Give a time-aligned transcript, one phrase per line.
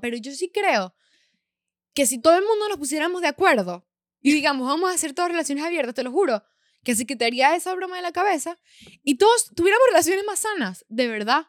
[0.00, 0.94] pero yo sí creo
[1.94, 3.86] que si todo el mundo nos pusiéramos de acuerdo
[4.20, 6.42] y digamos, vamos a hacer todas relaciones abiertas, te lo juro,
[6.82, 8.58] que se quitaría esa broma de la cabeza
[9.02, 11.46] y todos tuviéramos relaciones más sanas, de verdad.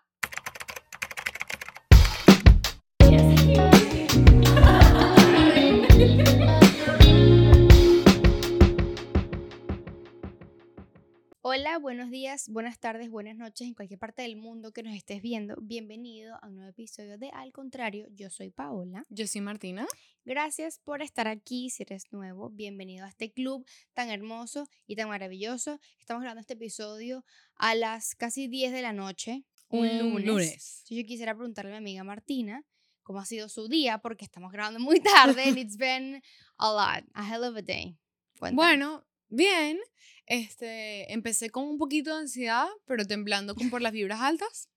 [11.54, 15.22] Hola, buenos días, buenas tardes, buenas noches en cualquier parte del mundo que nos estés
[15.22, 15.58] viendo.
[15.62, 18.08] Bienvenido a un nuevo episodio de Al Contrario.
[18.16, 19.05] Yo soy Paola.
[19.09, 19.86] Yo soy Martina.
[20.23, 21.70] Gracias por estar aquí.
[21.70, 25.82] Si eres nuevo, bienvenido a este club tan hermoso y tan maravilloso.
[26.00, 27.26] Estamos grabando este episodio
[27.56, 30.26] a las casi 10 de la noche, un lunes.
[30.26, 30.84] lunes.
[30.90, 32.66] Yo quisiera preguntarle a mi amiga Martina
[33.04, 36.23] cómo ha sido su día, porque estamos grabando muy tarde and it's been
[36.56, 37.98] a lot, a hell of a day.
[38.40, 38.56] Cuéntame.
[38.56, 39.80] Bueno, bien.
[40.27, 44.70] Este, empecé con un poquito de ansiedad, pero temblando como por las vibras altas.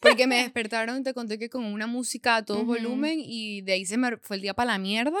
[0.00, 3.86] Porque me despertaron, te conté que con una música a todo volumen y de ahí
[3.86, 5.18] se me fue el día para la mierda.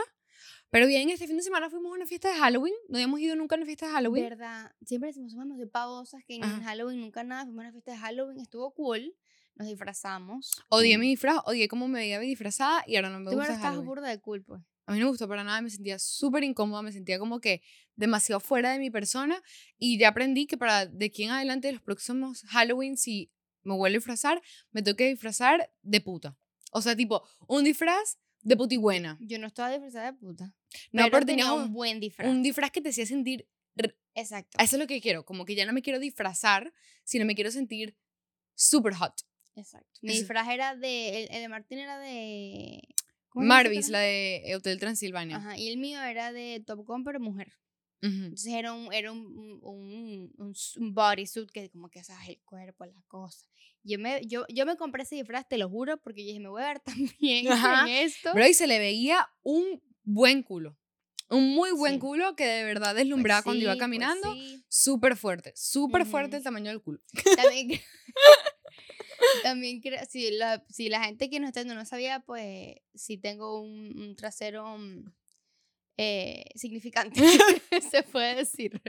[0.70, 2.74] Pero bien, este fin de semana fuimos a una fiesta de Halloween.
[2.88, 4.24] No habíamos ido nunca a una fiesta de Halloween.
[4.24, 4.72] ¿Verdad?
[4.84, 6.62] Siempre decimos, somos demasiado pavosas que en Ajá.
[6.64, 7.44] Halloween nunca nada.
[7.44, 9.14] Fuimos a una fiesta de Halloween, estuvo cool.
[9.54, 10.52] Nos disfrazamos.
[10.68, 11.00] Odié Mm.
[11.00, 13.84] mi disfraz, odié cómo me veía disfrazada y ahora no me Tú gusta ahora estás
[13.84, 14.62] burda de cool, pues.
[14.88, 17.60] A mí no me gustó para nada, me sentía súper incómoda, me sentía como que
[17.94, 19.42] demasiado fuera de mi persona
[19.76, 23.30] y ya aprendí que para de aquí en adelante los próximos Halloween si
[23.64, 26.38] me vuelvo a disfrazar, me tengo que disfrazar de puta.
[26.72, 29.18] O sea, tipo, un disfraz de buena.
[29.20, 30.54] Yo no estaba disfrazada de puta.
[30.90, 32.26] No, pero pero tenía un un, buen disfraz.
[32.26, 33.46] un disfraz que te hacía sentir,
[34.14, 34.56] Exacto.
[34.58, 36.72] eso es lo que quiero, como que ya no me quiero disfrazar,
[37.04, 37.94] sino me quiero sentir
[38.54, 39.20] super hot.
[39.54, 39.98] Exacto.
[40.00, 41.24] Mi disfraz era de.
[41.24, 42.80] El, el de Martín era de.
[43.28, 45.36] ¿Cómo se llama ese Marvis, la de Hotel Transilvania.
[45.36, 45.56] Ajá.
[45.58, 47.52] Y el mío era de Top Gun, pero mujer.
[48.02, 48.12] Ujú.
[48.14, 52.84] Entonces era un, era un, un, un, un bodysuit que como que sabes el cuerpo,
[52.86, 53.46] la cosa.
[53.82, 56.48] Yo me, yo, yo me compré ese disfraz, te lo juro, porque yo dije, me
[56.48, 57.82] voy a ver tan bien Ajá.
[57.82, 58.30] en esto.
[58.32, 60.76] Pero ahí se le veía un buen culo.
[61.30, 61.98] Un muy buen Sí.
[61.98, 64.34] culo que de verdad Pues deslumbraba cuando iba pues caminando.
[64.68, 67.00] Súper fuerte, súper fuerte el tamaño del culo.
[67.36, 67.68] También,
[69.42, 73.18] también creo, si la, si la gente que nos está viendo no sabía, pues sí
[73.18, 75.04] tengo un, un trasero mm,
[75.96, 77.20] eh, significante,
[77.90, 78.80] se puede decir.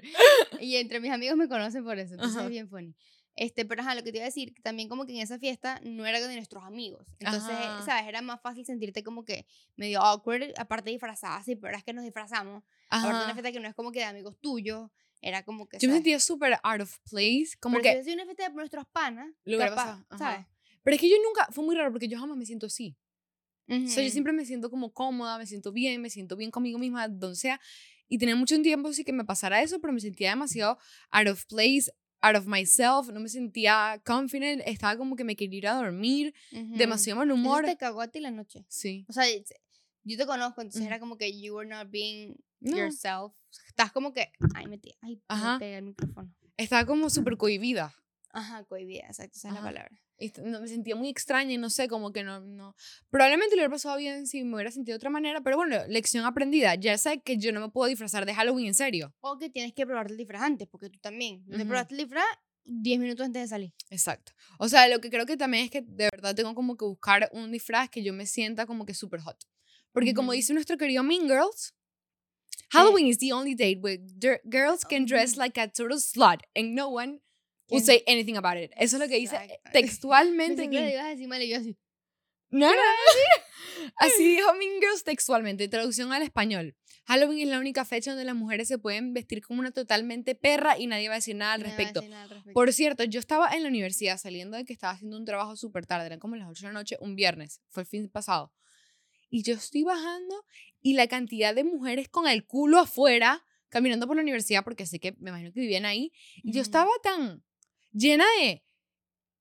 [0.60, 2.46] Y entre mis amigos me conocen por eso, entonces Ajá.
[2.46, 2.96] es bien funny.
[3.36, 5.80] Este, pero ajá, lo que te iba a decir, también como que en esa fiesta
[5.84, 7.08] no era de nuestros amigos.
[7.20, 7.86] Entonces, Ajá.
[7.86, 8.08] ¿sabes?
[8.08, 9.46] Era más fácil sentirte como que
[9.78, 12.64] medio awkward, aparte disfrazada, sí, pero es que nos disfrazamos.
[12.90, 15.78] Aparte de una fiesta que no es como que de amigos tuyos, era como que,
[15.78, 15.98] Yo me ¿sabes?
[15.98, 18.04] sentía súper out of place, como Pero que...
[18.04, 20.06] si una fiesta de nuestros panas, Lo capaz.
[20.18, 20.46] ¿sabes?
[20.84, 22.96] Pero es que yo nunca, fue muy raro porque yo jamás me siento así.
[23.72, 26.80] O sea, yo siempre me siento como cómoda, me siento bien, me siento bien conmigo
[26.80, 27.62] misma, donde sea.
[28.08, 30.80] Y tenía mucho tiempo así que me pasara eso, pero me sentía demasiado
[31.12, 31.92] out of place,
[32.22, 36.34] out of myself, no me sentía confident, estaba como que me quería ir a dormir,
[36.52, 36.78] Ujú.
[36.78, 37.66] demasiado mal Eso humor.
[37.66, 38.66] te cagó a ti la noche.
[38.68, 39.06] Sí.
[39.08, 39.26] O sea,
[40.04, 40.88] yo te conozco, entonces Ujú.
[40.88, 42.78] era como que you were not being No.
[42.78, 43.34] yourself.
[43.68, 46.34] Estás como que, ay, me, te- ay, me pegué el micrófono.
[46.58, 47.96] Estaba como súper cohibida.
[48.32, 49.90] Ajá, cohibida, exacto, esa es la palabra.
[50.44, 52.76] No, me sentía muy extraña y no sé, como que no, no.
[53.10, 56.26] Probablemente lo hubiera pasado bien si me hubiera sentido de otra manera, pero bueno, lección
[56.26, 56.76] aprendida.
[56.76, 59.16] Ya sé que yo no me puedo disfrazar de Halloween en serio.
[59.22, 61.42] O que tienes que probarte el disfraz antes, porque tú también.
[61.48, 61.70] No te Ujú.
[61.70, 62.26] probaste el disfraz
[62.66, 63.74] 10 minutos antes de salir.
[63.90, 64.34] Exacto.
[64.60, 67.30] O sea, lo que creo que también es que de verdad tengo como que buscar
[67.32, 69.38] un disfraz que yo me sienta como que súper hot.
[69.94, 70.36] Porque como Ujú.
[70.36, 71.74] dice nuestro querido Mean Girls,
[72.72, 73.98] Halloween is the only date where
[74.50, 77.20] girls can dress like a total slut and no one
[77.72, 78.72] will say anything about it.
[78.78, 79.38] Eso es lo que dice
[79.74, 80.64] textualmente.
[80.64, 81.78] En que le Mean- ibas a decir mal y yo así.
[82.52, 82.82] No, no, no,
[83.14, 83.92] sí.
[83.98, 86.76] Así dijo Mean Girls textualmente, traducción al español.
[87.06, 90.78] Halloween es la única fecha donde las mujeres se pueden vestir como una totalmente perra
[90.78, 92.02] y nadie va a decir nada al respecto.
[92.02, 92.54] decir nada al respecto.
[92.54, 95.86] Por cierto, yo estaba en la universidad saliendo de que estaba haciendo un trabajo súper
[95.86, 98.52] tarde, eran como las 8 de la noche, un viernes, fue el fin pasado.
[99.30, 100.46] Y yo estoy bajando
[100.82, 105.00] y la cantidad de mujeres con el culo afuera caminando por la universidad, porque sé
[105.00, 106.68] que me imagino que vivían ahí, y yo Ujú.
[106.68, 107.44] estaba tan
[107.92, 108.64] llena de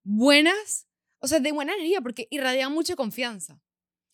[0.03, 0.87] buenas,
[1.21, 3.61] o sea, de buena energía, porque irradiaban mucha confianza.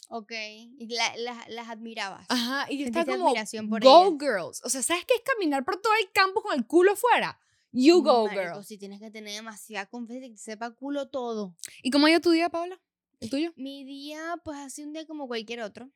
[0.09, 0.33] Ok,
[0.79, 2.27] y la- la- las admirabas.
[2.29, 4.19] Ajá, y yo estaba como, admiración por go ellas.
[4.20, 4.61] girls.
[4.65, 7.41] O sea, ¿sabes qué es caminar por todo el campo con el culo afuera?
[7.73, 8.65] You go, Marico, girl.
[8.65, 11.56] Si tienes que tener demasiada confianza y que sepa culo todo.
[11.82, 12.81] ¿Y cómo ha ido tu día, Paola?
[13.20, 13.52] ¿El tuyo?
[13.56, 15.90] Mi día, pues sido un día como cualquier otro.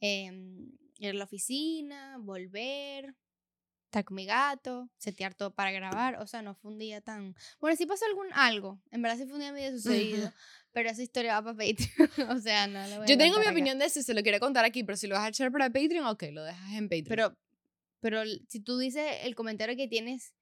[0.00, 3.14] Em, ir a la oficina, volver,
[3.84, 6.16] estar con mi gato, setear todo para grabar.
[6.20, 7.36] O sea, no fue un día tan.
[7.60, 8.80] Bueno, sí pasó algún algo.
[8.90, 10.32] En verdad sí fue un día medio sucedido.
[10.72, 12.30] Pero esa historia va para Patreon.
[12.38, 13.52] o sea, no lo voy a Yo tengo mi acá.
[13.52, 15.66] opinión de eso se lo quiero contar aquí, pero si lo vas a echar para
[15.70, 17.08] Patreon, ok, lo dejas en Patreon.
[17.08, 17.36] Pero,
[18.00, 20.34] pero si tú dices el comentario que tienes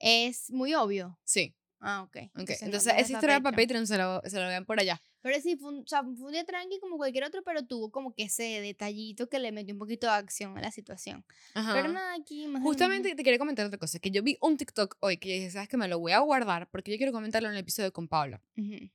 [0.00, 1.18] es muy obvio.
[1.24, 1.54] sí,
[1.86, 2.16] Ah, ok.
[2.16, 2.32] ok.
[2.34, 3.86] no, Entonces, deja esa historia para Patreon.
[3.86, 5.00] Se lo, se lo vean por allá.
[5.20, 7.90] Pero sí, fue un, o sea, fue un día tranqui como cualquier otro, pero tuvo
[7.90, 11.24] como que ese detallito que le metió un poquito de acción a la situación.
[11.52, 11.88] Pero Ajá.
[11.88, 15.18] nada, aquí más Justamente te quería comentar otra cosa, que yo vi un TikTok hoy
[15.18, 17.60] que dije, sabes que me lo voy a guardar porque yo quiero comentarlo en el
[17.60, 18.40] episodio con Paula.
[18.54, 18.76] mismo.
[18.76, 18.90] Ujú.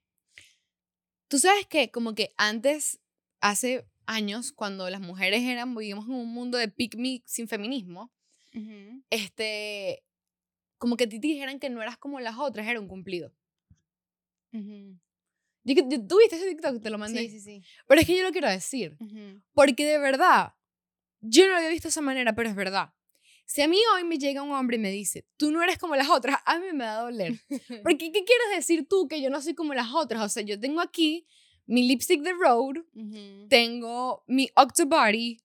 [1.27, 2.99] Tú sabes que como que antes,
[3.39, 8.11] hace años, cuando las mujeres eran, vivíamos en un mundo de pick me sin feminismo,
[8.55, 9.03] Ujú.
[9.11, 10.03] este,
[10.79, 13.31] como que a ti te dijeran que no eras como las otras, era un cumplido.
[14.53, 14.97] Ujú.
[15.63, 16.81] Yo, que- yo- ¿Tú viste ese TikTok?
[16.81, 17.19] Te lo mandé.
[17.19, 17.61] Sí, sí, sí.
[17.87, 18.97] Pero es que yo lo quiero decir.
[18.99, 19.41] Ujú.
[19.53, 20.53] Porque de verdad,
[21.21, 22.93] yo no lo había visto de esa manera, pero es verdad.
[23.45, 25.95] Si a mí hoy me llega un hombre y me dice, tú no eres como
[25.95, 27.33] las otras, a mí me va a doler.
[27.83, 30.23] Porque, ¿qué quieres decir tú que yo no soy como las otras?
[30.23, 31.27] O sea, yo tengo aquí
[31.65, 33.47] mi lipstick de Road, Ujú.
[33.49, 35.37] tengo mi Octobody,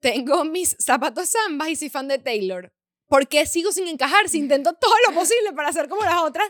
[0.00, 2.72] tengo mis zapatos zambas y soy fan de Taylor.
[3.10, 6.48] ¿Por qué sigo sin encajar si intento todo lo posible para ser como las otras?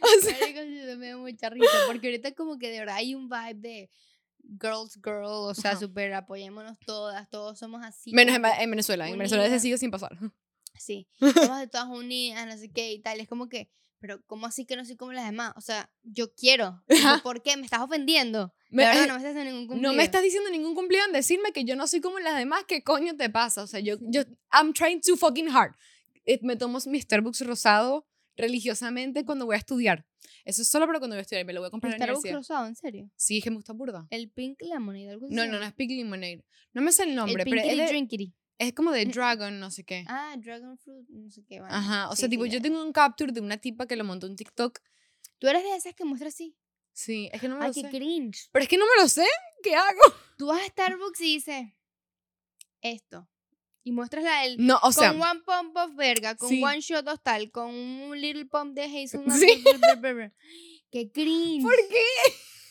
[0.00, 0.60] O sea, Marico,
[0.98, 3.90] me da mucha risa, porque ahorita como que de verdad hay un vibe de
[4.60, 5.80] girls, girl, o sea, Ajá.
[5.80, 8.12] súper apoyémonos todas, todos somos así.
[8.12, 9.06] menos en, en Venezuela.
[9.06, 9.62] En Venezuela se unidas.
[9.62, 10.18] sigue sin pasar.
[10.78, 13.20] Sí, somos de todas unidas, no sé qué y tal.
[13.20, 13.70] Es como que,
[14.00, 15.52] pero ¿cómo así que no soy como las demás?
[15.56, 16.82] O sea, yo quiero.
[17.22, 17.56] ¿Por qué?
[17.58, 18.54] ¿Me estás ofendiendo?
[18.70, 19.92] Me- verdad, eh, no me estás haciendo ningún No cumplido.
[19.94, 22.64] me estás diciendo ningún cumplido en decirme que yo no soy como las demás.
[22.66, 23.62] ¿Qué coño te pasa?
[23.62, 24.22] O sea, yo, yo,
[24.52, 25.74] I'm trying too fucking hard.
[26.28, 30.06] Eh, Me tomo mi Starbucks rosado religiosamente cuando voy a estudiar.
[30.44, 31.44] Eso es solo para cuando voy a estudiar.
[31.44, 32.38] Me lo voy a comprar en la Starbucks universidad.
[32.54, 33.10] rosado, ¿en serio?
[33.16, 34.06] Sí, es que me gusta burda.
[34.10, 35.34] El pink lemonade, algo así.
[35.34, 36.44] No, no, no es Pig Lemonade.
[36.72, 38.34] No me sé el nombre, el pero es, de- drinkity.
[38.58, 40.04] es como de Dragon, no sé qué.
[40.06, 41.60] Ah, dragon fruit, no sé qué.
[41.60, 43.96] bueno, Ajá, o sí, sea, sí, tipo, yo tengo un capture de una tipa que
[43.96, 44.78] lo montó en TikTok.
[45.38, 46.54] Tú eres de esas que muestra así.
[46.92, 47.90] Sí, es que no me Ay, lo qué sé.
[47.90, 48.48] cringe.
[48.52, 49.24] Pero es que no me lo sé.
[49.62, 50.00] ¿Qué hago?
[50.36, 51.66] Tú vas a Starbucks y dices
[52.80, 53.28] esto.
[53.88, 56.62] Y muestras la del No, o sea, con one pump of verga, con sí.
[56.62, 59.32] one shot of tal, con un little pump de hazelnut.
[59.32, 59.64] Sí.
[60.90, 61.62] Qué cringe.
[61.62, 62.04] ¿por qué?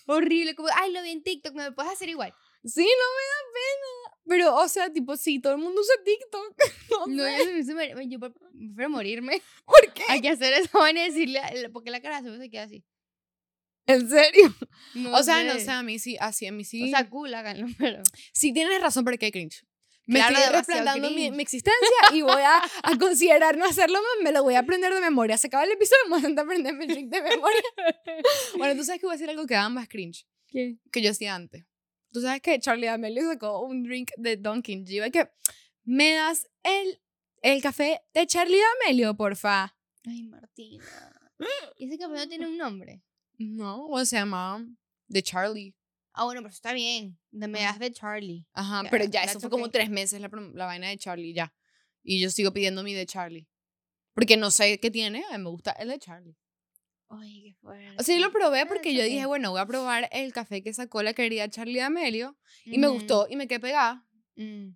[0.05, 0.53] Horrible.
[0.53, 2.31] Como, ay, lo vi en TikTok, me puedes hacer igual.
[2.63, 4.21] Sí, no me da pena.
[4.27, 6.55] Pero, o sea, tipo, sí, todo el mundo usa TikTok.
[6.91, 7.63] No, No, sé.
[7.65, 9.41] yo, yo pre- prefiero morirme.
[9.65, 10.03] ¿Por qué?
[10.09, 11.41] Hay que hacer eso vaina y decirle,
[11.73, 12.83] porque la cara se queda así.
[13.87, 14.53] ¿En serio?
[14.93, 15.61] No o sea, no sé.
[15.61, 16.83] sé, a mí sí, así, a mí sí.
[16.83, 18.03] O sea, cool, háganlo, pero.
[18.33, 19.65] sí tienes razón porque hay cringe.
[20.07, 23.95] Me Claro, estoy demasiado replanteando mi, mi existencia y voy a, a considerar no hacerlo
[23.99, 24.23] más.
[24.23, 25.37] Me lo voy a aprender de memoria.
[25.37, 27.61] Se acaba el episodio, me voy a sentar a aprenderme el drink de memoria.
[28.57, 30.77] bueno, tú sabes que voy a decir algo que daba más cringe ¿Qué?
[30.91, 31.65] que yo hacía antes.
[32.13, 34.85] Tú sabes que Charlie D'Amelio sacó un drink de Dunkin'.
[34.85, 35.29] Yo iba que,
[35.83, 37.01] ¿me das el,
[37.41, 39.75] el café de Charlie D'Amelio, porfa?
[40.05, 40.83] Ay, Martina.
[41.75, 43.03] ¿Y ese café no tiene un nombre?
[43.37, 44.65] No, o se llama
[45.07, 45.75] de Charlie.
[46.19, 47.17] Ah, bueno, pero está bien.
[47.31, 48.47] Me das de Charlie.
[48.53, 51.53] Ajá, pero ya, eso fue como tres meses la, la vaina de Charlie, ya.
[52.01, 53.47] Y yo sigo pidiendo mi de Charlie.
[54.13, 56.35] Porque no sé qué tiene, a mí me gusta el de Charlie.
[57.09, 57.95] Ay, qué fuerte.
[57.99, 60.73] O sea, yo lo probé porque yo dije, bueno, voy a probar el café que
[60.73, 62.35] sacó la querida Charlie D'Amelio.
[62.65, 64.05] Y me gustó y me quedé pegada.
[64.35, 64.69] mm.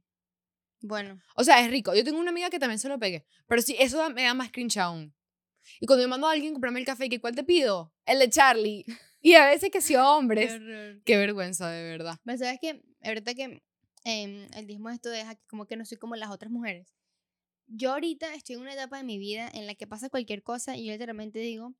[0.83, 1.93] Bueno, O sea, es rico.
[1.93, 3.25] Yo tengo una amiga que también se lo pegué.
[3.47, 5.13] Pero sí, eso me da más cringe aún.
[5.79, 7.93] Y cuando me mando a alguien a comprarme el café, ¿que ¿cuál te pido?
[8.05, 8.85] El de Charlie.
[9.21, 10.53] Y a veces que sí, hombres.
[10.53, 11.01] horror.
[11.05, 12.17] Qué vergüenza, de verdad.
[12.23, 13.61] Pero sabes que ahorita que
[14.03, 16.87] em, el dismo esto deja como que no soy como las otras mujeres.
[17.67, 20.75] Yo ahorita estoy en una etapa de mi vida en la que pasa cualquier cosa
[20.75, 21.73] y yo literalmente digo,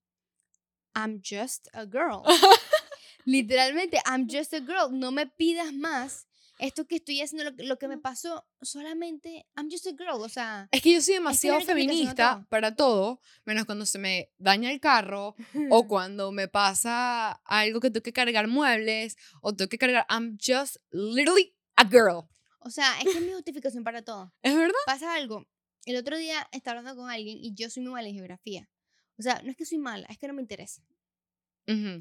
[0.96, 2.24] I'm just a girl.
[3.26, 4.90] literalmente, I'm just a girl.
[4.92, 6.28] No me pidas más.
[6.62, 10.22] Esto que estoy haciendo, lo, que- lo que me pasó, solamente, I'm just a girl.
[10.22, 12.46] O sea, Es que yo soy demasiado feminista todo.
[12.50, 15.36] para todo, menos cuando se me daña el carro
[15.70, 20.06] o cuando me pasa algo que tengo que cargar muebles o tengo que cargar.
[20.10, 22.30] I'm just literally a girl.
[22.60, 24.32] o sea, es que es mi justificación para todo.
[24.44, 24.76] ¿Es verdad?
[24.86, 25.46] pasa algo.
[25.86, 28.70] El otro día estaba hablando con alguien y yo soy muy mala en geografía.
[29.18, 30.84] O sea, no es que soy mala, es que no me interesa.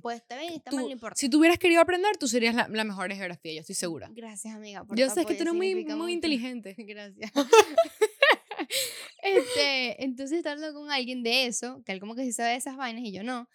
[0.03, 1.17] Pues está bien, está Tú, mal, no importa.
[1.17, 4.09] si tú hubieras querido aprender, tú serías la, la mejor en geografía, yo estoy segura.
[4.13, 4.85] Gracias, amiga.
[4.85, 6.09] por Yo sé que tú eres muy, muy mucho.
[6.09, 6.75] inteligente.
[6.79, 7.31] Gracias.
[9.23, 12.57] este, entonces estaba hablando con alguien de eso, que él como que sí sabe de
[12.57, 13.49] esas vainas y yo no.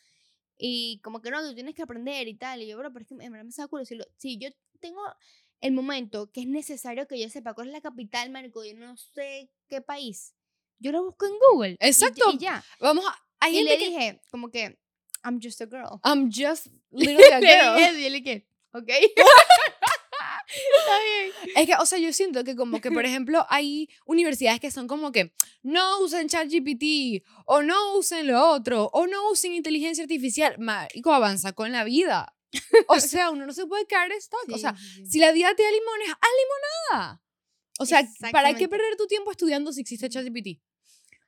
[0.57, 2.61] Y como que no, tú tienes que aprender y tal.
[2.61, 3.83] Y yo, bro, pero es que en verdad me saca culo.
[3.85, 5.01] Si, lo- si yo tengo
[5.61, 8.95] el momento que es necesario que yo sepa cuál es la capital, marico, yo no
[8.95, 10.33] sé qué país,
[10.79, 11.71] yo lo busco en Google.
[11.81, 12.31] y Exacto.
[12.33, 12.63] Y, ya.
[12.79, 13.15] Vamos a.
[13.39, 13.85] Hay Y gente le que.
[13.89, 14.79] dije, como que,
[15.25, 15.99] I'm just a girl.
[16.03, 17.79] I'm just literally a girl.
[17.79, 18.89] y él dije, ok.
[20.79, 21.31] Está bien.
[21.55, 24.87] Es que, o sea, yo siento que como que, por ejemplo, hay universidades que son
[24.87, 30.55] como que no usen ChatGPT o no usen lo otro o no usen inteligencia artificial.
[30.59, 32.35] Marico, avanza con la vida.
[32.87, 34.47] O sea, uno no se puede quedar stock.
[34.53, 36.29] o sea, si la vida te da limones, haz
[36.91, 37.21] limonada.
[37.79, 40.61] O sea, ¿para qué perder tu tiempo estudiando si existe ChatGPT?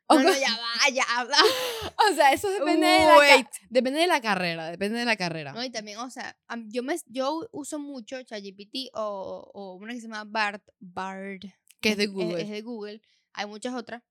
[0.09, 1.37] No, no, ya va, ya va.
[2.11, 5.51] o sea, eso depende de, la depende de la carrera, depende de la carrera.
[5.53, 6.37] No, y también, o sea,
[6.67, 11.41] yo, me, yo uso mucho ChatGPT o, o una que se llama BART, BARD,
[11.81, 12.41] que es de es- Google.
[12.41, 13.01] Es, de Google.
[13.33, 14.01] Hay muchas otras.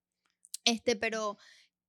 [0.64, 1.38] Este, pero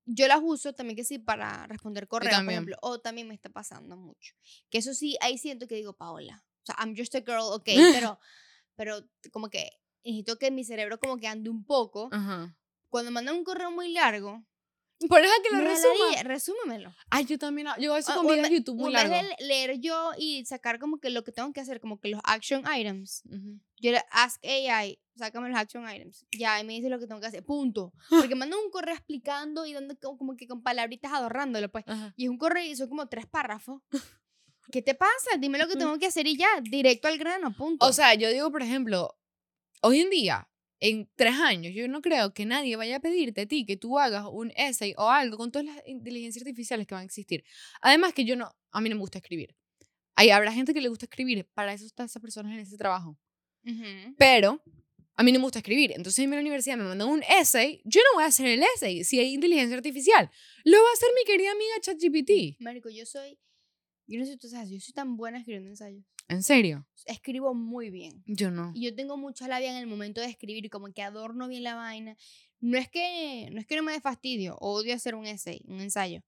[0.05, 2.77] yo las uso también que sí para responder correos, por ejemplo.
[2.81, 4.33] O también me está pasando mucho.
[4.69, 6.45] Que eso sí, ahí siento que digo, Paola.
[6.63, 7.65] O sea, I'm just a girl, ok,
[8.15, 8.19] pero,
[8.75, 9.69] pero como que
[10.03, 12.09] necesito que mi cerebro como que ande un poco.
[12.11, 12.55] Ajá.
[12.89, 14.43] Cuando mandan un correo muy largo,
[15.07, 16.23] Pones a que lo resuma.
[16.23, 16.91] resúmemelo.
[17.11, 17.67] Ay, yo también.
[17.79, 21.11] Yo eso Ah, con videos de YouTube muy de leer yo y sacar como que
[21.11, 23.21] lo que tengo que hacer, como que los action items.
[23.25, 23.59] Ujú.
[23.79, 26.25] Yo le ask AI, sácame los action items.
[26.31, 27.45] Ya, y me dice lo que tengo que hacer.
[27.45, 27.93] Punto.
[28.09, 31.83] Porque mandan un correo explicando y dando como, como que con palabritas adornándolo, pues.
[31.87, 32.13] Ajá.
[32.17, 33.83] Y es un correo y son como tres párrafos.
[34.71, 35.37] ¿Qué te pasa?
[35.37, 37.85] Dime lo que tengo que hacer y ya, directo al grano, punto.
[37.85, 39.15] O sea, yo digo, por ejemplo,
[39.81, 43.45] hoy en día, en tres años, yo no creo que nadie vaya a pedirte a
[43.45, 47.01] ti que tú hagas un essay o algo con todas las inteligencias artificiales que van
[47.01, 47.43] a existir.
[47.81, 49.55] Además que yo no, a mí no me gusta escribir.
[50.15, 53.17] Ahí habrá gente que le gusta escribir, para eso están esas personas en ese trabajo.
[53.65, 54.15] Ujú.
[54.17, 54.61] Pero
[55.15, 55.91] a mí no me gusta escribir.
[55.91, 59.03] Entonces, en la universidad me mandan un essay, yo no voy a hacer el essay
[59.03, 60.29] si hay inteligencia artificial.
[60.63, 62.61] Lo va a hacer mi querida amiga ChatGPT.
[62.61, 63.39] Marico, yo soy,
[64.05, 66.03] yo no sé tú sabes, yo soy tan buena escribiendo ensayos.
[66.27, 66.85] ¿En serio?
[67.05, 68.23] Escribo muy bien.
[68.25, 68.71] Yo no.
[68.75, 71.63] Y yo tengo mucha labia en el momento de escribir y como que adorno bien
[71.63, 72.17] la vaina.
[72.59, 75.79] No es que no, es que no me dé fastidio, odio hacer un essay, un
[75.79, 76.21] ensayo,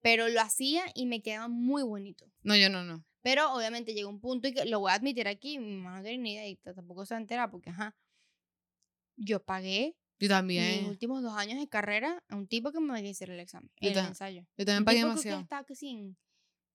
[0.00, 2.26] pero lo hacía y me quedaba muy bonito.
[2.42, 3.04] No, yo no, no.
[3.22, 6.02] Pero obviamente llegó un punto y que lo voy a admitir aquí, mi mamá no
[6.02, 7.94] tiene ni idea y tampoco se va a enterar porque, ajá,
[9.16, 10.86] yo pagué Yo mis también.
[10.86, 13.98] últimos dos años de carrera a un tipo que me hiciera el examen, Yo el
[13.98, 14.46] ensayo.
[14.56, 15.40] Yo también Un pagué tipo creo que demasiado.
[15.42, 16.16] estaba casi en,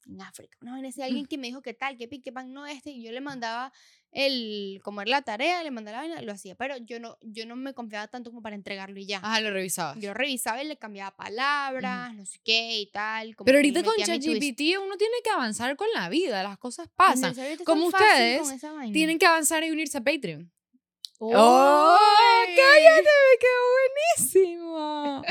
[0.08, 0.58] en África.
[0.62, 2.92] No, en ese alguien que me dijo que tal, que pique pan, no este.
[2.92, 3.72] Y yo le mandaba
[4.12, 6.56] el comer la tarea, le mandaba la vaina, lo hacía.
[6.56, 9.18] Pero yo no, yo no me confiaba tanto como para entregarlo y ya.
[9.18, 9.98] Ajá, lo revisabas.
[10.00, 13.36] Yo revisaba y le cambiaba palabras, no sé qué y tal.
[13.36, 13.94] como Pero ahorita con.
[13.98, 17.34] ChatGPT uno tiene que avanzar con la vida, las cosas pasan.
[17.66, 18.42] Como ustedes.
[18.92, 20.52] Tienen que avanzar y unirse a Patreon.
[21.20, 21.98] ¡Oh!
[22.00, 22.56] ¡Ay!
[22.56, 23.10] ¡Cállate!
[23.32, 25.22] Me quedó buenísimo.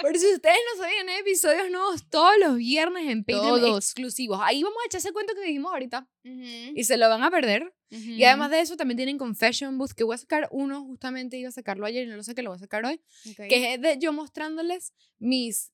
[0.00, 3.84] Por si ustedes no sabían, hay episodios nuevos todos los viernes en Patreon Todos.
[3.84, 4.40] exclusivos.
[4.42, 6.42] Ahí vamos a echar ese cuento que dijimos ahorita Ujú,
[6.74, 7.72] y se lo van a perder.
[7.90, 11.48] Y además de eso también tienen Confession Booth, que voy a sacar uno, justamente iba
[11.48, 13.00] a sacarlo ayer y no lo sé que lo voy a sacar hoy,
[13.36, 15.72] que es de yo mostrándoles mis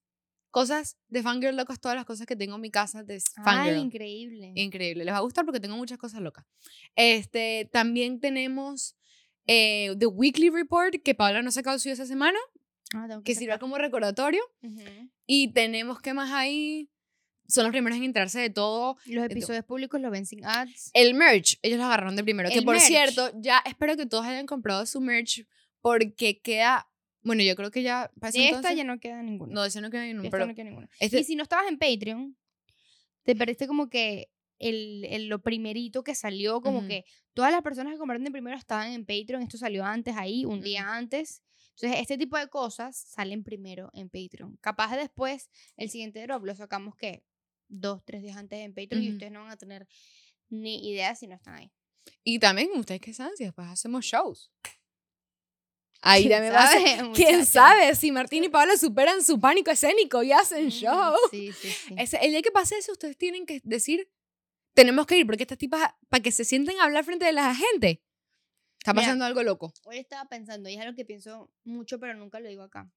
[0.50, 3.78] cosas de fangirl locas, todas las cosas que tengo en mi casa de Ay, fangirl.
[3.78, 4.52] increíble.
[4.54, 6.44] Increíble, les va a gustar porque tengo muchas cosas locas.
[6.94, 8.94] Este, también tenemos
[9.46, 12.38] eh, The Weekly Report, que Paula no ha sacado suyo esa semana,
[12.94, 14.42] Ah, tengo que sirva como recordatorio.
[14.62, 14.80] Ujú.
[15.26, 16.90] Y tenemos, ¿qué más hay?
[17.48, 18.96] Son los primeros en enterarse de todo.
[19.06, 20.90] Los episodios públicos los ven sin ads.
[20.92, 22.48] El merch, ellos lo agarraron de primero.
[22.50, 22.86] que El por merch.
[22.86, 25.46] cierto, ya espero que todos hayan comprado su merch
[25.80, 26.86] porque queda.
[27.22, 28.10] Bueno, yo creo que ya.
[28.20, 29.52] para De esta entonces- ya no queda ninguna.
[29.54, 30.22] No, ese no queda ninguno.
[30.22, 30.88] De esta Pero no queda ninguna.
[31.00, 32.36] este- Y si no estabas en Patreon,
[33.22, 34.28] te perdiste como que
[34.62, 36.88] el, el- lo primerito que salió, como Ujú.
[36.88, 37.04] que
[37.34, 40.60] todas las personas que compraron de primero estaban en Patreon, esto salió antes ahí, un
[40.62, 41.42] día antes.
[41.76, 44.56] Entonces, este tipo de cosas salen primero en Patreon.
[44.60, 47.22] Capaz de después, el siguiente drop lo sacamos que
[47.68, 49.12] dos, tres días antes en Patreon y Ujú.
[49.14, 49.86] ustedes no van a tener
[50.50, 51.72] ni idea si no están ahí.
[52.24, 54.50] Y también, ustedes que saben, si después hacemos shows.
[56.04, 59.38] Ahí ¿Quién también va a ser- sabe, ¿Quién sabe si Martín y Paola superan su
[59.40, 61.14] pánico escénico y hacen Mm, show?
[61.30, 61.94] Sí, sí, sí.
[61.96, 64.08] Ese- el día que pase eso, ustedes tienen que decir,
[64.74, 67.54] tenemos que ir, porque estas tipas, para que se sienten a hablar frente de la
[67.54, 68.02] gente,
[68.78, 69.72] está Mira, pasando algo loco.
[69.84, 72.90] Hoy estaba pensando, y es algo que pienso mucho, pero nunca lo digo acá.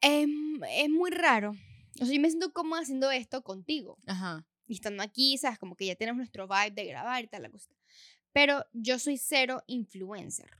[0.00, 0.26] Es,
[0.70, 1.54] es muy raro.
[2.00, 3.98] O sea, yo me siento cómoda haciendo esto contigo.
[4.06, 4.46] Ajá.
[4.66, 5.58] Y estando aquí, ¿sabes?
[5.58, 7.70] Como que ya tenemos nuestro vibe de grabar y tal la cosa.
[8.32, 10.50] Pero yo soy cero influencer.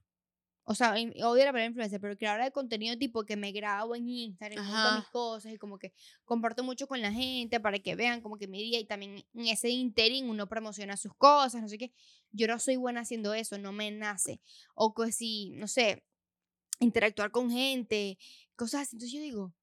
[0.68, 4.08] O sea, odio la palabra influencer, pero creadora de contenido tipo que me grabo en
[4.08, 4.98] Instagram, Ajá.
[4.98, 5.92] mis cosas y como que
[6.24, 9.46] comparto mucho con la gente para que vean como que mi día y también en
[9.46, 11.92] ese interín uno promociona sus cosas, no sé qué.
[12.32, 14.40] Yo no soy buena haciendo eso, no me nace.
[14.74, 16.02] O que si, no sé,
[16.80, 18.18] interactuar con gente,
[18.56, 18.96] cosas así.
[18.96, 19.54] Entonces yo digo,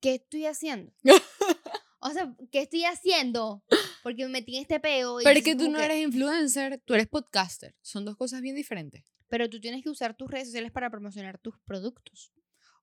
[0.00, 0.92] ¿qué estoy haciendo?
[2.00, 3.64] O sea, ¿qué estoy haciendo?
[4.04, 5.20] Porque me metí en este peo.
[5.20, 7.74] y Pero es que tú no eres influencer, tú eres podcaster.
[7.82, 9.02] Son dos cosas bien diferentes.
[9.28, 12.32] Pero tú tienes que usar tus redes sociales para promocionar tus productos.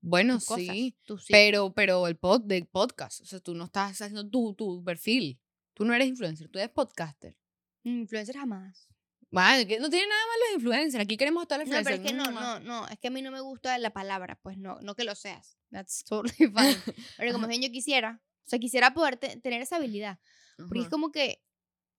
[0.01, 1.25] Bueno, tus cosas, sí, sí.
[1.29, 5.39] pero, pero el pod del podcast, o sea, tú no estás haciendo tu, tu perfil.
[5.73, 7.35] Tú no eres influencer, tú eres podcaster.
[7.83, 8.87] Influencer jamás.
[9.31, 11.03] Bueno, que no tiene nada malo los influencers.
[11.03, 12.05] Aquí queremos estar los No, pero influencers.
[12.21, 12.59] es que no, ma.
[12.59, 12.87] no, no.
[12.87, 15.57] Es que a mí no me gusta la palabra, pues no, no que lo seas.
[15.71, 16.77] That's totally fine.
[17.17, 18.21] Pero como bien yo quisiera.
[18.45, 20.19] O sea, quisiera poder te- tener esa habilidad.
[20.57, 20.91] Porque es Ajá.
[20.91, 21.43] como que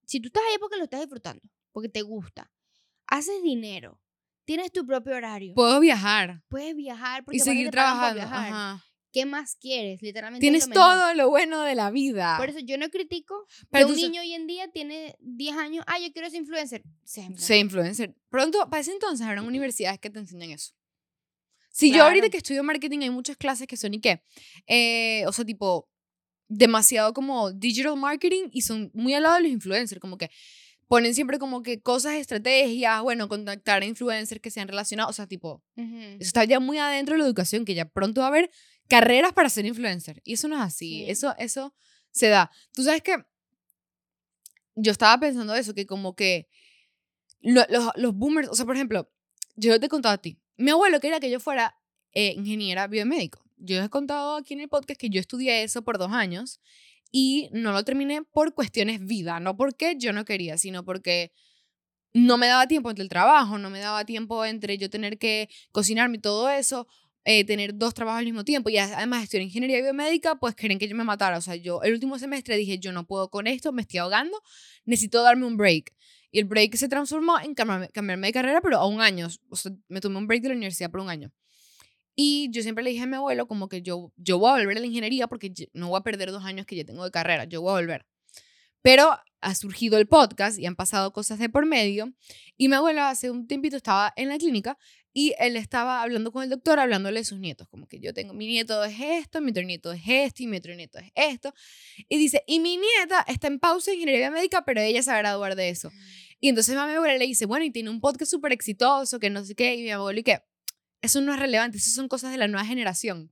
[0.05, 2.51] si tú estás ahí porque lo estás disfrutando, porque te gusta,
[3.05, 4.01] haces dinero,
[4.47, 5.53] tienes tu propio horario.
[5.53, 8.15] Puedo viajar Puedes viajar porque y seguir trabajando.
[8.15, 8.47] viajar.
[8.47, 8.83] Ajá.
[9.11, 10.01] ¿Qué más quieres?
[10.01, 10.45] Literalmente.
[10.45, 12.37] es Tienes lo todo lo bueno de la vida.
[12.37, 15.83] Por eso yo no critico Pero que un niño hoy en día tiene 10 años.
[15.87, 16.83] Ah, yo quiero ser influencer.
[17.03, 18.15] Sé influencer.
[18.29, 20.73] Pronto, para ese entonces, habrán universidades que te enseñan eso.
[21.71, 22.31] Si yo ahorita Claro.
[22.31, 24.21] que estudio marketing hay muchas clases que son y qué.
[24.67, 25.89] Eh, o sea, tipo,
[26.47, 30.29] demasiado como digital marketing y son muy al lado de los influencers, como que
[30.87, 35.27] ponen siempre como que cosas, estrategias, bueno, contactar a influencers que sean relacionados, o sea,
[35.27, 35.97] tipo, Ujú.
[35.97, 38.49] eso está ya muy adentro de la educación, que ya pronto va a haber
[38.87, 40.21] carreras para ser influencer.
[40.23, 41.09] Y eso no es así, Sí.
[41.11, 41.75] eso, eso
[42.11, 42.49] se da.
[42.73, 43.15] Tú sabes que
[44.75, 46.47] yo estaba pensando eso, que como que
[47.41, 49.11] lo- los, los boomers, o sea, por ejemplo,
[49.55, 51.75] yo te he contado a ti, mi abuelo quería que yo fuera
[52.13, 53.43] eh, ingeniera biomédico.
[53.57, 56.61] Yo he contado aquí en el podcast que yo estudié eso por dos años
[57.11, 61.31] y no lo terminé por cuestiones vida, no porque yo no quería, sino porque
[62.13, 65.49] no me daba tiempo entre el trabajo, no me daba tiempo entre yo tener que
[65.71, 66.87] cocinarme y todo eso,
[67.25, 70.87] eh, tener dos trabajos al mismo tiempo y además estudiar ingeniería biomédica, pues querían que
[70.87, 71.37] yo me matara.
[71.37, 74.41] O sea, yo el último semestre dije, yo no puedo con esto, me estoy ahogando,
[74.85, 75.93] necesito darme un break.
[76.31, 79.27] Y el break se transformó en cambiarme, cambiarme de carrera, pero a un año.
[79.49, 81.31] O sea, me tomé un break de la universidad por un año.
[82.19, 84.75] Y yo siempre le dije a mi abuelo como que yo, yo voy a volver
[84.77, 87.45] a la ingeniería porque no voy a perder dos años que ya tengo de carrera,
[87.45, 88.07] yo voy a volver.
[88.81, 92.11] Pero ha surgido el podcast y han pasado cosas de por medio.
[92.57, 94.79] Y mi abuelo hace un tiempito estaba en la clínica
[95.13, 97.67] y él estaba hablando con el doctor, hablándole de sus nietos.
[97.69, 100.57] Como que yo tengo, mi nieto es esto, mi otro nieto es esto y mi
[100.57, 101.53] otro nieto es esto.
[102.09, 105.17] Y dice, y mi nieta está en pausa en ingeniería médica, pero ella se va
[105.17, 105.91] a graduar de eso.
[106.39, 109.45] Y entonces mi abuela le dice, bueno, y tiene un podcast súper exitoso, que no
[109.45, 109.75] sé qué.
[109.75, 110.39] Y mi abuelo, y que
[111.01, 113.31] eso no es relevante, eso son cosas de la nueva generación.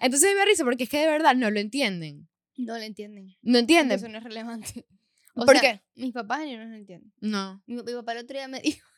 [0.00, 2.28] Entonces me risa porque es que de verdad no lo entienden.
[2.56, 3.36] No lo entienden.
[3.42, 3.98] No entienden.
[3.98, 4.86] Eso no es relevante.
[5.38, 5.82] O ¿Por sea, qué?
[5.96, 7.12] Mis papás ni no lo entienden.
[7.20, 7.62] No.
[7.66, 8.88] Mi, mi papá el otro día me dijo,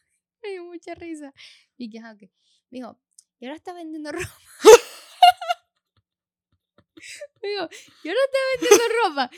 [0.41, 1.35] me dio mucha risa.
[1.77, 2.21] Y que, ajá, ok.
[2.71, 2.97] Me dijo,
[3.41, 4.39] y ahora está vendiendo ropa.
[7.43, 7.69] me dijo,
[8.05, 9.31] y ahora está vendiendo ropa.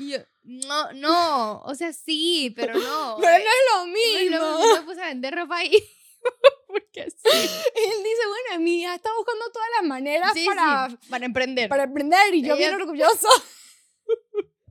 [0.00, 3.18] Y yo, no, no, o sea, sí, pero no.
[3.20, 4.36] Pero no es lo No mismo.
[4.36, 5.70] Yo me puse a vender ropa ahí.
[6.68, 7.28] Porque sí.
[7.32, 11.68] Él dice, bueno, mi hija está buscando todas las maneras Sí, para, sí, para emprender.
[11.68, 13.28] para emprender y yo Ella- bien orgulloso.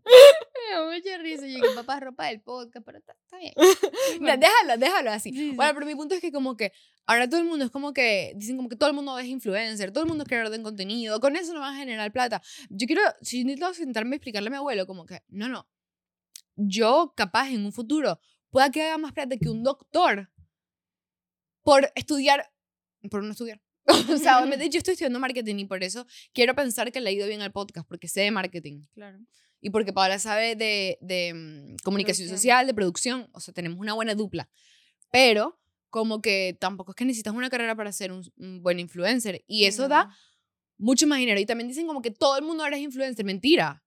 [0.08, 1.46] Me dio mucha risa.
[1.48, 3.54] Yo que papá ropa del podcast, pero está, está bien.
[4.22, 5.32] No, déjalo, déjalo así.
[5.32, 5.52] Sí, sí.
[5.56, 6.72] Bueno, pero mi punto es que como que
[7.06, 9.92] ahora todo el mundo es como que, dicen como que todo el mundo es influencer,
[9.92, 12.42] todo el mundo es creador de contenido, con eso no van a generar plata.
[12.70, 15.68] Yo quiero, si necesito sentarme y explicarle a mi abuelo como que, no, no,
[16.56, 18.20] yo capaz en un futuro
[18.50, 20.30] pueda que haga más plata que un doctor
[21.68, 22.50] por estudiar,
[23.12, 23.62] por no estudiar.
[24.10, 27.12] o sea, obviamente yo estoy estudiando marketing y por eso quiero pensar que le ha
[27.12, 28.84] ido bien al podcast, porque sé de marketing.
[28.94, 29.20] Claro.
[29.60, 32.38] Y porque Paola sabe de, de mm, comunicación Producción.
[32.38, 34.50] social, de producción, o sea, tenemos una buena dupla.
[35.12, 39.44] Pero como que tampoco es que necesitas una carrera para ser un, un buen influencer.
[39.46, 40.16] Y eso da
[40.78, 41.38] mucho más dinero.
[41.38, 43.26] Y también dicen como que todo el mundo ahora es influencer.
[43.26, 43.84] Mentira.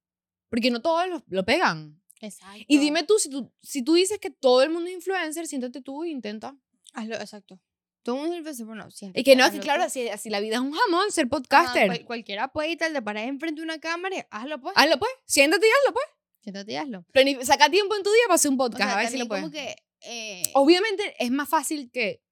[0.50, 1.98] Porque no todos lo, lo pegan.
[2.20, 2.62] Exacto.
[2.68, 5.80] Y dime tú, si tú, si tú dices que todo el mundo es influencer, siéntate
[5.80, 6.54] tú e intenta.
[6.92, 7.58] Hazlo, exacto.
[8.02, 10.54] Todo el mundo es influencer, Y que no, es que claro, así, así la vida
[10.54, 11.86] es un jamón, ser Ajá, podcaster.
[11.86, 14.74] cual- cualquiera puede ir de parar enfrente de una cámara y hazlo pues.
[14.76, 16.06] Hazlo pues, siéntate y hazlo pues.
[16.42, 17.04] Siéntate y hazlo.
[17.12, 19.18] Planifi- saca tiempo en tu día para hacer un O podcast, sea, a ver si
[19.18, 19.42] lo puedes.
[19.42, 19.76] como que...
[20.02, 22.22] eh, Obviamente es más fácil que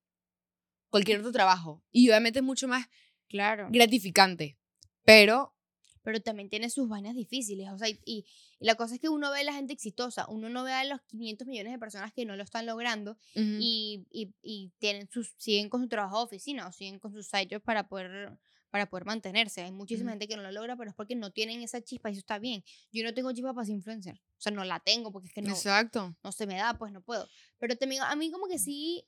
[0.90, 1.82] cualquier otro trabajo.
[1.90, 2.86] Y obviamente es mucho más
[3.28, 3.68] claro.
[3.70, 4.56] gratificante.
[5.04, 5.54] Pero
[6.02, 7.70] Pero también tiene sus vainas difíciles.
[7.70, 8.24] O sea, y,
[8.60, 10.26] la cosa es que uno ve a la gente exitosa.
[10.28, 14.06] Uno no ve a los 500 millones de personas que no lo están logrando y,
[14.10, 17.48] y, y tienen sus, siguen con su trabajo de oficina o siguen con sus side
[17.50, 18.36] jobs para poder,
[18.70, 19.62] para poder mantenerse.
[19.62, 22.12] Hay muchísima gente que no lo logra, pero es porque no tienen esa chispa y
[22.12, 22.64] eso está bien.
[22.92, 24.14] Yo no tengo chispa para ser influencer.
[24.14, 26.16] O sea, no la tengo porque es que no, exacto.
[26.22, 27.28] no se me da, pues no puedo.
[27.58, 29.04] Pero también a mí como que sí,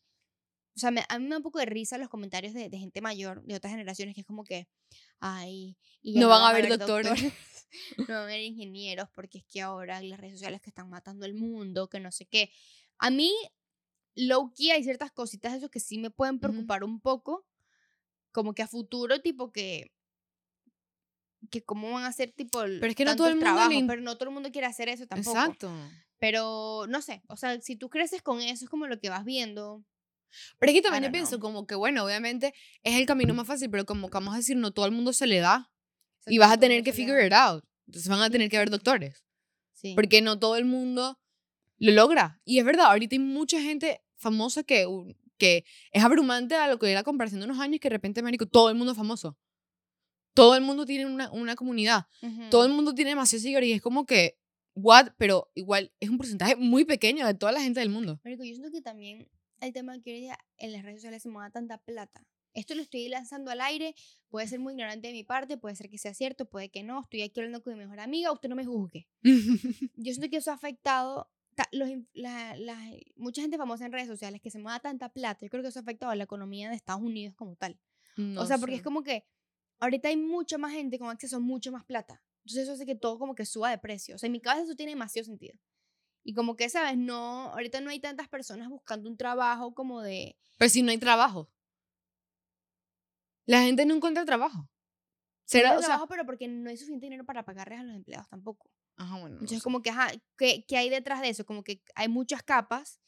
[0.80, 2.78] o sea, me- a mí me da un poco de risa los comentarios de, de
[2.78, 4.66] gente mayor, de otras generaciones, que es como que,
[5.18, 7.12] ay, y ya No van a haber doctores.
[7.98, 11.26] no van a haber ingenieros, porque es que ahora las redes sociales que están matando
[11.26, 12.50] el mundo, que no sé qué.
[12.98, 13.30] A mí,
[14.14, 17.46] low key, hay ciertas cositas de eso que sí me pueden preocupar un poco,
[18.32, 19.92] como que a futuro, tipo que
[21.50, 23.72] que cómo van a hacer tipo Pero es que no todo el mundo le trabajos,
[23.74, 25.38] in- pero no todo el mundo quiere hacer eso tampoco.
[25.38, 25.72] Exacto.
[26.18, 29.24] Pero no sé, o sea, si tú creces con eso, es como lo que vas
[29.24, 29.82] viendo.
[30.58, 31.40] Pero es que también yo pienso know.
[31.40, 34.56] como que, bueno, obviamente es el camino más fácil, pero como que vamos a decir,
[34.56, 35.70] no todo el mundo se le da.
[36.26, 37.64] Y vas a tener que figure it out.
[37.86, 39.24] Entonces van a tener que haber doctores.
[39.72, 39.94] Sí.
[39.94, 41.18] Porque no todo el mundo
[41.78, 42.40] lo logra.
[42.44, 44.86] Y es verdad, ahorita hay mucha gente famosa que,
[45.38, 48.46] que es abrumante a lo que era comparación de unos años que de repente, marico,
[48.46, 49.36] todo el mundo es famoso.
[50.34, 52.06] Todo el mundo tiene una, una comunidad.
[52.50, 54.38] Todo el mundo tiene demasiados seguidores y es como que,
[54.74, 55.08] what?
[55.18, 58.20] Pero igual es un porcentaje muy pequeño de toda la gente del mundo.
[58.22, 59.28] Marico, yo siento que también
[59.66, 62.24] el tema que hoy día en las redes sociales se mueva tanta plata.
[62.52, 63.94] Esto lo estoy lanzando al aire,
[64.28, 67.00] puede ser muy ignorante de mi parte, puede ser que sea cierto, puede que no,
[67.02, 69.06] estoy aquí hablando con mi mejor amiga, usted no me juzgue.
[69.94, 74.08] Yo siento que eso ha afectado ta- los, la- la- mucha gente famosa en redes
[74.08, 76.70] sociales que se mueva tanta plata, yo creo que eso ha afectado a la economía
[76.70, 77.78] de Estados Unidos como tal.
[78.16, 78.84] No o sea, porque es sé.
[78.84, 79.24] como que
[79.78, 82.20] ahorita hay mucha más gente con acceso a mucho más plata.
[82.44, 84.16] Entonces eso hace que todo como que suba de precio.
[84.16, 85.56] O sea, en mi cabeza eso tiene demasiado sentido.
[86.22, 86.96] Y como que, ¿sabes?
[86.98, 90.36] No, ahorita no hay tantas personas buscando un trabajo como de...
[90.58, 91.50] Pero si no hay trabajo.
[93.46, 94.68] La gente no encuentra trabajo.
[95.44, 97.96] Será, Será, o sea, trabajo, pero porque no hay suficiente dinero para pagarles a los
[97.96, 98.70] empleados tampoco.
[98.96, 101.44] ajá, bueno, no Entonces, como que, ajá, ¿qué, qué hay detrás de eso?
[101.44, 103.00] Como que hay muchas capas,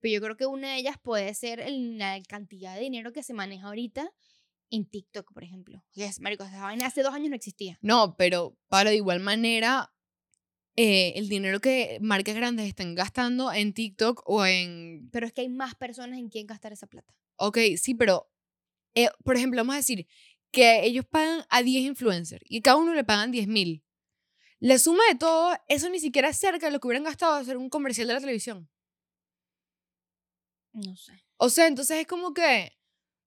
[0.00, 3.22] pero yo creo que una de ellas puede ser el- la cantidad de dinero que
[3.22, 4.12] se maneja ahorita
[4.70, 5.82] en TikTok, por ejemplo.
[5.92, 7.78] Que es, marico, esa vaina hace dos años no existía.
[7.80, 9.94] No, pero para de igual manera,
[10.76, 15.08] eh, el dinero que marcas grandes están gastando en TikTok o en...
[15.10, 17.14] Pero es que hay más personas en quien gastar esa plata.
[17.36, 18.30] Ok, sí, pero,
[18.94, 20.06] eh, por ejemplo, vamos a decir
[20.50, 23.84] que ellos pagan a 10 influencers y cada uno le pagan 10 mil.
[24.58, 27.56] La suma de todo, eso ni siquiera es cerca de lo que hubieran gastado hacer
[27.56, 28.68] un comercial de la televisión.
[30.72, 31.24] No sé.
[31.38, 32.76] O sea, entonces es como que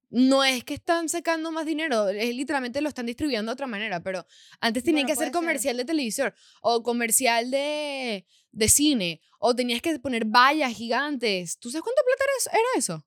[0.10, 4.02] no es que están sacando más dinero, es literalmente lo están distribuyendo de otra manera,
[4.02, 4.26] pero
[4.60, 5.40] antes tenían Bueno, que hacer puede ser.
[5.42, 11.58] comercial de televisor o comercial de, de cine o tenías que poner vallas gigantes.
[11.60, 12.50] ¿Tú sabes cuánta plata era eso?
[12.52, 13.06] Era eso?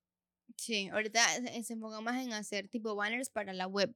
[0.56, 3.94] Sí, ahorita se, se enfoca más en hacer tipo banners para la web.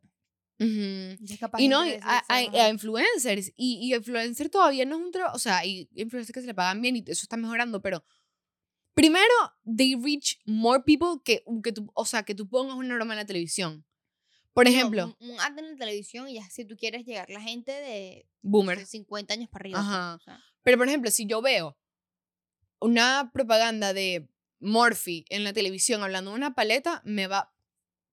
[0.59, 3.53] Entonces, capaz Y no, a, a- a influencers.
[3.57, 5.37] Y, y influencer todavía no es un trabajo.
[5.37, 8.05] O sea, hay influencers que se le pagan bien y eso está mejorando, pero.
[8.97, 13.13] Primero, they reach more people que, que tú, o sea, que tú pongas una broma
[13.13, 13.85] en la televisión.
[14.55, 17.29] Por No, ejemplo, un, un ad en la televisión y ya si tú quieres llegar
[17.29, 18.79] la gente de boomer.
[18.79, 19.81] no sé, 50 años para arriba.
[19.81, 20.15] Ajá.
[20.15, 21.77] o sea, Pero, por ejemplo, si yo veo
[22.81, 24.29] una propaganda de
[24.61, 27.55] Morphe en la televisión hablando de una paleta, me va a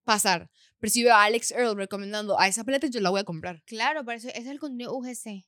[0.04, 0.52] pasar.
[0.80, 3.64] Pero si veo a Alex Earl recomendando a esa paleta, yo la voy a comprar.
[3.66, 5.46] claro, pero eso- ese es el contenido UGC.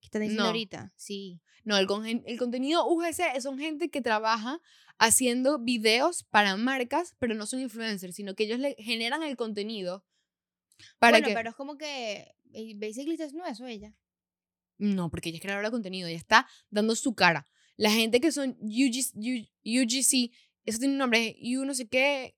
[0.00, 0.48] Que están diciendo No.
[0.48, 0.92] ahorita.
[0.96, 1.40] Sí.
[1.64, 4.60] No, el, congen- el contenido UGC son gente que trabaja
[4.98, 10.04] haciendo videos para marcas, pero no son influencers, sino que ellos le generan el contenido
[10.98, 11.34] para bueno, que...
[11.34, 13.94] pero es como que eh, Basically haciendo eso ella.
[14.78, 17.46] No, porque ella es creadora de contenido, ella está dando su cara.
[17.76, 19.14] La gente que son UGC,
[19.64, 20.30] UGC
[20.64, 22.36] eso tiene un nombre, U no sé qué,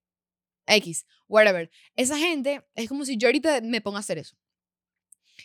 [0.67, 1.71] X, whatever.
[1.97, 4.37] Esa gente es como si yo ahorita me ponga a hacer eso.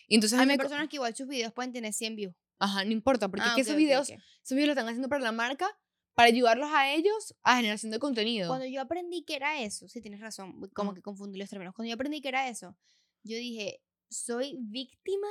[0.07, 2.35] Y entonces Hay personas que igual sus videos pueden tener 100 views.
[2.59, 4.17] Ajá, no importa, porque Ah, es que esos videos, ok.
[4.43, 5.67] esos videos lo están haciendo para la marca,
[6.13, 8.47] para ayudarlos a ellos a generación de contenido.
[8.47, 10.95] Cuando yo aprendí que era eso, sí tienes razón, como Ajá.
[10.95, 11.73] que confundí los términos.
[11.75, 12.77] Cuando yo aprendí que era eso,
[13.23, 15.27] yo dije, soy víctima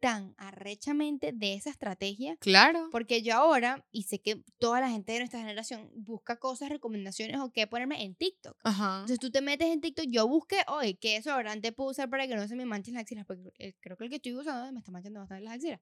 [0.00, 2.88] tan arrechamente de esa estrategia Claro.
[2.90, 7.38] porque yo ahora, y sé que toda la gente de nuestra generación busca cosas, recomendaciones
[7.38, 8.56] o qué ponerme en TikTok.
[8.64, 9.00] Ajá.
[9.00, 12.34] Entonces tú te metes en TikTok, yo busqué hoy qué desodorante puedo usar para que
[12.34, 14.90] no se me manchen las axilas, porque creo que el que estoy usando me está
[14.90, 15.80] manchando bastante las axilas.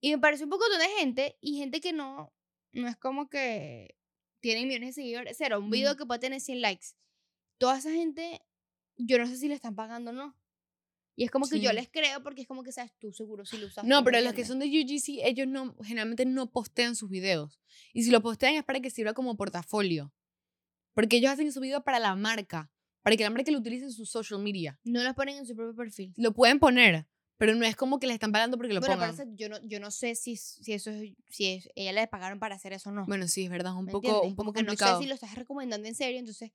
[0.00, 2.32] Y me parece un poco de gente y gente que no,
[2.72, 3.96] no es como que
[4.40, 6.86] tiene millones de seguidores, cero, un video que puede tener 100 likes.
[7.58, 8.40] Toda esa gente,
[8.96, 10.34] yo no sé si le están pagando o no.
[11.20, 11.76] Y es como que yo Sí.
[11.76, 13.84] les creo porque es como que sabes tú seguro si lo usas.
[13.84, 17.60] No, pero los que son de UGC, ellos no, generalmente no postean sus videos.
[17.92, 20.14] Y si lo postean es para que sirva como portafolio.
[20.94, 22.70] Porque ellos hacen su video para la marca,
[23.02, 24.80] para que la marca lo utilice en su social media.
[24.82, 26.14] No los ponen en su propio perfil.
[26.16, 27.06] Lo pueden poner,
[27.36, 29.14] pero no es como que le están pagando porque lo Bueno, pongan.
[29.14, 32.38] parece, yo no, yo no sé si, si eso es, si es, ella le pagaron
[32.38, 33.04] para hacer eso o no.
[33.04, 34.30] Bueno, sí, es verdad, es un ¿me poco, entiendes?
[34.30, 34.92] un poco Como que complicado.
[34.92, 36.50] no sé si lo estás recomendando en serio, entonces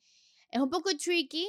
[0.49, 1.47] es un poco tricky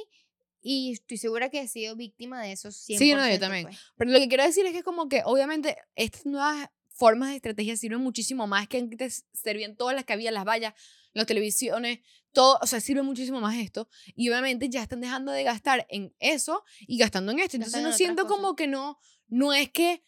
[0.61, 2.97] y estoy segura que he sido víctima de eso 100%.
[2.97, 3.65] Sí, no, yo también.
[3.65, 3.77] pues.
[3.97, 7.77] Pero lo que quiero decir es que como que obviamente estas nuevas formas de estrategia
[7.77, 10.73] sirven muchísimo más que antes servían todas las que había, las vallas,
[11.13, 11.99] las televisiones,
[12.31, 13.87] todo, o sea, sirve muchísimo más esto.
[14.15, 17.57] Y obviamente ya están dejando de gastar en eso y gastando en esto.
[17.57, 18.37] Entonces en no otras siento cosas.
[18.37, 20.03] como que no, no es que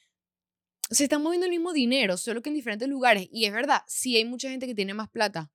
[0.89, 3.27] se están moviendo el mismo dinero, solo que en diferentes lugares.
[3.31, 5.51] Y es verdad, sí hay mucha gente que tiene más plata.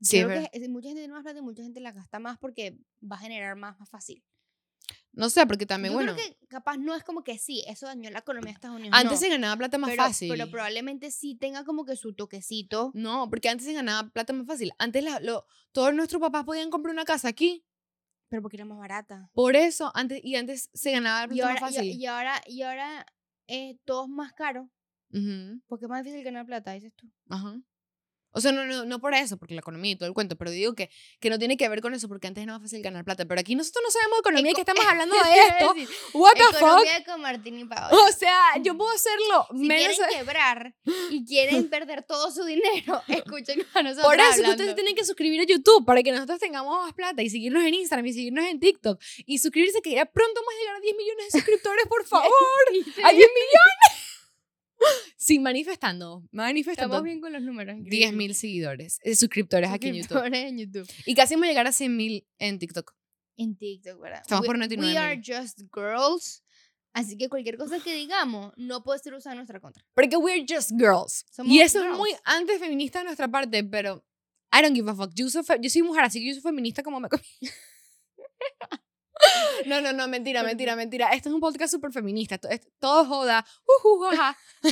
[0.00, 0.50] Sí, Creo verdad.
[0.52, 3.16] que es- mucha gente tiene más plata y mucha gente la gasta más porque va
[3.16, 4.24] a generar más, más fácil.
[5.12, 7.86] No sé, porque también, Yo bueno, creo que capaz no es como que sí, eso
[7.86, 8.96] dañó la economía de Estados Unidos.
[8.96, 10.28] antes no, se ganaba plata más pero, fácil.
[10.30, 12.92] Pero probablemente sí tenga como que su toquecito.
[12.94, 14.70] No, porque antes se ganaba plata más fácil.
[14.78, 17.64] Antes la- lo- todos nuestros papás podían comprar una casa aquí.
[18.28, 19.28] Pero porque era más barata.
[19.34, 21.92] Por eso, antes, y antes se ganaba plata Y ahora, más y, fácil.
[22.00, 23.06] y ahora, y ahora
[23.48, 24.70] eh, todo es más caro.
[25.12, 27.10] Ujú, Porque es más difícil ganar plata, dices tú.
[27.28, 27.60] Ajá.
[28.32, 30.50] O sea, no, no, no por eso, porque la economía y todo el cuento, pero
[30.50, 30.90] digo que,
[31.20, 33.24] que no tiene que ver con eso, porque antes era más fácil ganar plata.
[33.26, 35.74] Pero aquí nosotros no sabemos de economía, que Eco- estamos hablando de esto.
[36.18, 36.56] What the fuck?
[36.56, 37.90] Economía con Martín y Paola.
[38.08, 39.96] O sea, yo puedo hacerlo Si menos.
[39.96, 40.74] quieren quebrar
[41.10, 45.04] y quieren perder todo su dinero, escuchen a nosotros Por eso que ustedes tienen que
[45.04, 48.44] suscribir a YouTube para que nosotros tengamos más plata y seguirnos en Instagram y seguirnos
[48.46, 51.86] en TikTok y suscribirse que ya pronto vamos a llegar a 10 millones de suscriptores,
[51.88, 52.30] por favor.
[52.30, 53.30] a 10 millones.
[55.30, 56.94] Sí, manifestando, manifestando.
[56.96, 57.76] Estamos bien con los números.
[57.82, 60.08] 10 mil seguidores, eh, suscriptores aquí en YouTube.
[60.14, 60.90] Suscriptores en YouTube.
[61.06, 62.92] Y casi vamos a llegar a 100 mil en TikTok.
[63.36, 64.22] En TikTok, ¿verdad?
[64.22, 66.42] Estamos We- por 99 We are just girls.
[66.92, 69.84] Así que cualquier cosa que digamos no puede ser usada en nuestra contra.
[69.94, 71.24] Porque we're just girls.
[71.30, 71.96] Somos y eso es girls.
[71.98, 74.04] muy antifeminista de nuestra parte, pero
[74.52, 75.12] I don't give a fuck.
[75.14, 77.22] Yo fe- yo soy mujer, así que yo soy feminista como me comí.
[79.66, 81.10] No, no, no, mentira, mentira, mentira.
[81.10, 82.38] Esto es un podcast súper feminista.
[82.38, 83.44] to- es- Todo joda.
[83.84, 84.70] Uh, uh.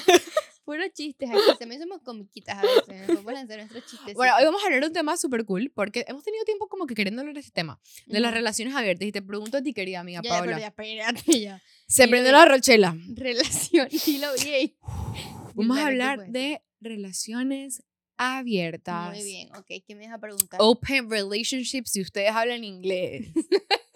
[0.64, 1.40] Puros chistes aquí.
[1.58, 2.86] También somos comiquitas a veces.
[2.88, 4.14] Nos podemos lanzar nuestros chistes.
[4.14, 6.86] Bueno, hoy vamos a hablar de un tema súper cool porque hemos tenido tiempo como
[6.86, 9.08] que queriendo hablar de este tema, de las relaciones abiertas.
[9.08, 11.62] Y te pregunto a ti, querida amiga Ya, pero ya, espérate ya.
[11.86, 12.96] Se Dilo prendió la rochela.
[13.14, 13.88] Relación.
[14.04, 14.74] Dilo bien.
[15.54, 17.82] Vamos Dale, a hablar de relaciones
[18.18, 19.14] abiertas.
[19.16, 19.66] Muy bien, ok.
[19.86, 20.60] ¿Qué me vas a preguntar?
[20.62, 23.28] Open relationships si ustedes hablan inglés.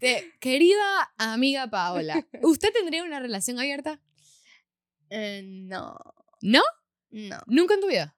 [0.00, 4.00] Este, querida amiga Paola, ¿usted tendría una relación abierta?
[5.10, 5.98] Eh, no.
[6.40, 6.62] ¿No?
[7.10, 7.38] No.
[7.46, 8.16] ¿Nunca en tu vida?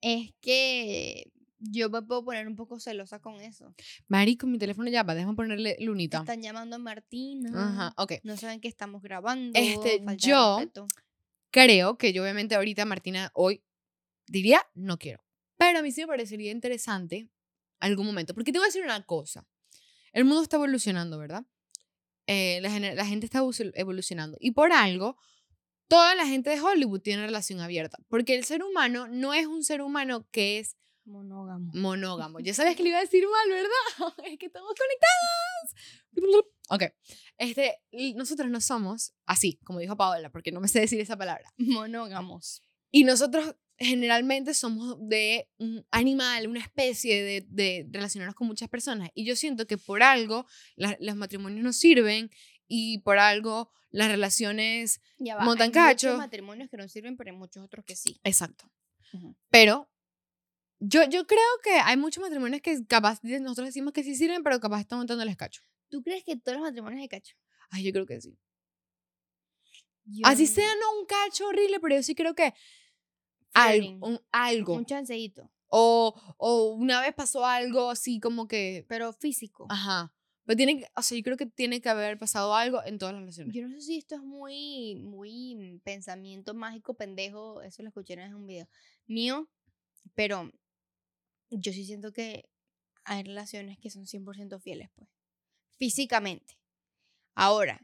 [0.00, 3.74] Es que yo me puedo poner un poco celosa con eso.
[4.06, 6.18] Marico, mi teléfono ya va, déjame ponerle lunita.
[6.18, 7.50] Están llamando a Martina.
[7.54, 8.12] Ajá, ok.
[8.22, 9.58] No saben que estamos grabando.
[9.58, 10.60] Este, yo-.
[11.50, 13.64] Creo que yo obviamente ahorita Martina hoy
[14.26, 15.24] diría no quiero.
[15.56, 17.28] Pero a mí sí me parecería interesante
[17.80, 18.32] algún momento.
[18.34, 19.44] Porque te voy a decir una cosa.
[20.12, 21.44] El mundo está evolucionando, ¿verdad?
[22.26, 22.70] Eh, la,
[23.06, 23.40] gente está
[23.74, 24.36] evolucionando.
[24.40, 25.16] Y por algo,
[25.88, 27.98] toda la gente de Hollywood tiene relación abierta.
[28.08, 31.70] Porque el ser humano no es un ser humano que es Monógamo.
[31.72, 32.40] monógamo.
[32.40, 34.14] Ya sabes que le iba a decir mal, ¿verdad?
[34.30, 36.48] es que estamos conectadas.
[36.68, 36.82] Ok.
[37.38, 37.80] Este,
[38.14, 41.50] nosotros no somos así, como dijo Paola, porque no me sé decir esa palabra.
[41.56, 42.62] Monógamos.
[42.90, 49.10] Y nosotros generalmente somos de un animal, una especie de, de relacionarnos con muchas personas.
[49.14, 52.30] Y yo siento que por algo la- los matrimonios nos sirven
[52.66, 55.00] y por algo las relaciones...
[55.20, 55.44] Va.
[55.44, 56.08] Montan hay cacho.
[56.08, 58.20] muchos matrimonios que no sirven, pero hay muchos otros que sí.
[58.24, 58.70] Exacto.
[59.12, 59.34] Ujú.
[59.48, 59.88] Pero
[60.80, 64.60] yo, yo creo que hay muchos matrimonios que capaz, nosotros decimos que sí sirven, pero
[64.60, 65.62] capaz están montándoles cacho.
[65.88, 67.34] ¿Tú crees que todos los matrimonios de cacho?
[67.70, 68.36] Ay, yo creo que sí.
[70.04, 72.54] Yo Así sea, no un cacho horrible, pero yo sí creo que
[73.54, 74.06] algo.
[74.06, 74.74] Un, algo.
[74.74, 75.50] Un chanceíto.
[75.68, 78.86] O, o una vez pasó algo así como que...
[78.88, 79.66] Pero físico.
[79.68, 80.14] Ajá.
[80.48, 83.20] Pero tiene o sea, yo creo que tiene que haber pasado algo en todas las
[83.20, 83.54] relaciones.
[83.54, 87.60] Yo no sé si esto es muy, muy mm, pensamiento mágico, pendejo.
[87.60, 88.66] Eso lo escuché en un video
[89.06, 89.46] mío.
[90.14, 90.50] Pero
[91.50, 92.48] yo sí siento que
[93.04, 95.10] hay relaciones que son 100% fieles, pues.
[95.76, 96.58] Físicamente.
[97.34, 97.82] Ahora,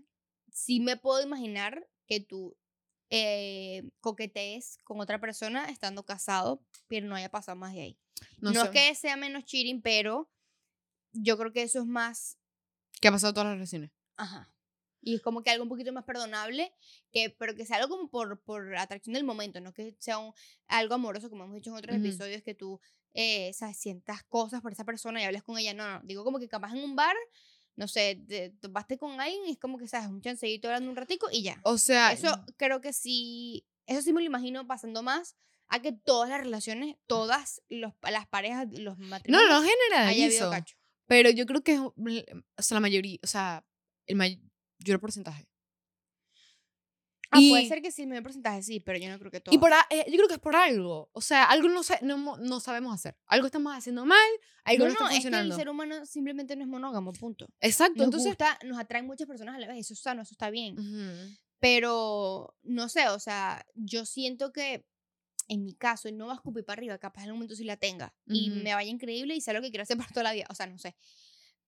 [0.51, 2.57] sí me puedo imaginar que tú
[3.11, 7.99] eh, coquetees con otra persona estando casado, pero no haya pasado más de ahí.
[8.39, 8.61] No, sé.
[8.63, 10.31] es que sea menos cheating, pero
[11.13, 12.39] yo creo que eso es más
[13.01, 13.91] ¿Qué ha pasado en todas las relaciones?
[14.17, 14.51] Ajá.
[15.03, 16.73] Y es como que algo un poquito más perdonable,
[17.13, 20.33] que, pero que sea algo como por, por atracción del momento, no que sea un-
[20.67, 22.07] algo amoroso, como hemos dicho en otros Ujú.
[22.07, 22.81] episodios, que tú
[23.13, 25.75] eh, sientas cosas por esa persona y hables con ella.
[25.75, 27.15] No, no, digo como que capaz en un bar,
[27.77, 30.97] no sé, te topaste con alguien y es como que, sabes, un chanceito hablando un
[30.97, 31.61] ratico y ya.
[31.65, 35.37] O sea, Eso creo que sí, eso sí me lo imagino pasando más
[35.69, 39.79] a que todas las relaciones, todas los, las parejas, los no, matrimonios, no haya habido
[39.91, 40.51] generalizo.
[40.51, 40.77] cacho.
[41.07, 41.93] Pero yo creo que o
[42.63, 43.65] sea, la mayoría, o sea,
[44.07, 45.47] el mayor porcentaje.
[47.35, 49.41] Ah, Y- puede ser que sí, el mayor porcentaje sí, pero yo no creo que
[49.41, 49.55] todo.
[49.55, 51.11] Y por, eh, yo creo que es por algo.
[51.13, 53.17] O sea, algo no, sa- no, no sabemos hacer.
[53.27, 54.19] Algo estamos haciendo mal,
[54.65, 55.57] algo no, no, está es que el funcionando.
[55.57, 57.49] ser humano simplemente no es monógamo, punto.
[57.61, 58.29] Exacto, Nos entonces...
[58.29, 60.77] gusta, nos atraen muchas personas a la vez, eso es sano, eso está bien.
[61.61, 64.87] Pero, no sé, o sea, yo siento que
[65.49, 67.77] en mi caso, no va a escupir para arriba, capaz en algún momento sí la
[67.77, 68.15] tenga.
[68.27, 70.55] Y me vaya increíble y sea lo que quiero hacer por toda la vida, o
[70.55, 70.97] sea, no sé.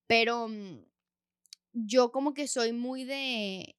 [0.06, 0.78] Pero mm,
[1.72, 3.76] yo como que soy muy de,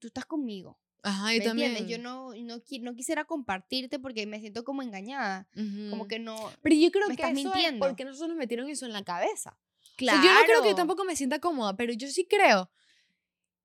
[0.00, 0.80] tú estás conmigo.
[1.06, 1.70] Ajá, yo ¿Me también.
[1.76, 1.96] entiendes?
[1.96, 5.48] Yo no, no, no quisiera compartirte porque me siento como engañada.
[5.54, 6.08] Como Ujú.
[6.08, 6.36] que no.
[6.62, 7.84] Pero yo creo me que estás eso mintiendo.
[7.86, 9.56] es porque nosotros nos metieron eso en la cabeza.
[9.96, 10.18] Claro.
[10.18, 12.70] O sea, yo no creo que yo tampoco me sienta cómoda, pero yo sí creo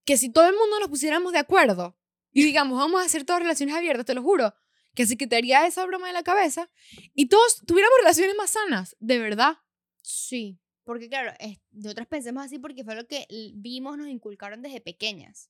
[0.06, 1.98] que si todo el mundo nos pusiéramos de acuerdo
[2.32, 4.54] y digamos, vamos a hacer todas relaciones abiertas, te lo juro,
[4.96, 6.70] que se quitaría esa broma de la cabeza
[7.14, 9.58] y todos tuviéramos relaciones más sanas, de verdad.
[10.02, 13.26] Sí, porque claro, es- nosotras pensemos así porque fue lo que
[13.56, 15.50] vimos, nos inculcaron desde pequeñas.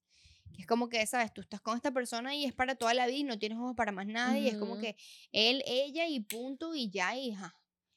[0.54, 1.34] Que es como que, ¿sabes?
[1.34, 3.76] Tú estás con esta persona y es para toda la vida y no tienes ojos
[3.76, 4.38] para más nada.
[4.38, 4.96] Y es como que
[5.32, 7.56] él, ella y punto y ya, y ja.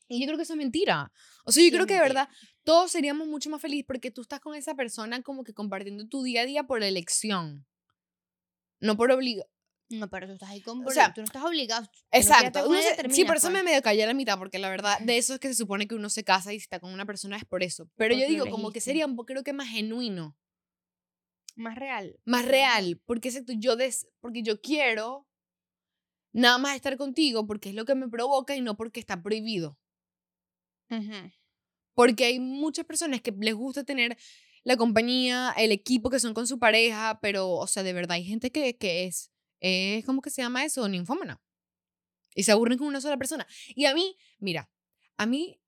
[0.09, 1.13] Y yo creo que eso es mentira.
[1.45, 2.29] O sea, yo Sí, creo que de verdad
[2.63, 6.23] todos seríamos mucho más felices porque tú estás con esa persona como que compartiendo tu
[6.23, 7.67] día a día por elección.
[8.81, 9.49] No por obligación.
[9.91, 10.87] No, pero tú estás ahí con...
[10.87, 11.83] O sea, tú no estás obligado.
[11.83, 12.69] no Exacto.
[12.69, 12.79] uno
[13.11, 13.53] sí, por eso pues.
[13.53, 15.87] me medio callé a la mitad, porque la verdad, de eso es que se supone
[15.87, 17.89] que uno se casa y si está con una persona es por eso.
[17.97, 20.37] Pero yo digo, como que sería un poco, creo que más genuino,
[21.57, 22.19] Más real.
[22.25, 25.27] más real, porque exacto, yo des, porque yo quiero
[26.33, 29.79] nada más estar contigo porque es lo que me provoca y no porque está prohibido.
[31.95, 34.17] Porque hay muchas personas que les gusta tener
[34.65, 38.25] la compañía, el equipo que son con su pareja, pero, o sea, de verdad hay
[38.25, 40.89] gente que, que es, es, ¿cómo que se llama eso?
[40.89, 41.41] Ninfómana.
[42.35, 43.47] Y se aburren con una sola persona.
[43.69, 44.71] Y a mí, mira,
[45.17, 45.61] a mí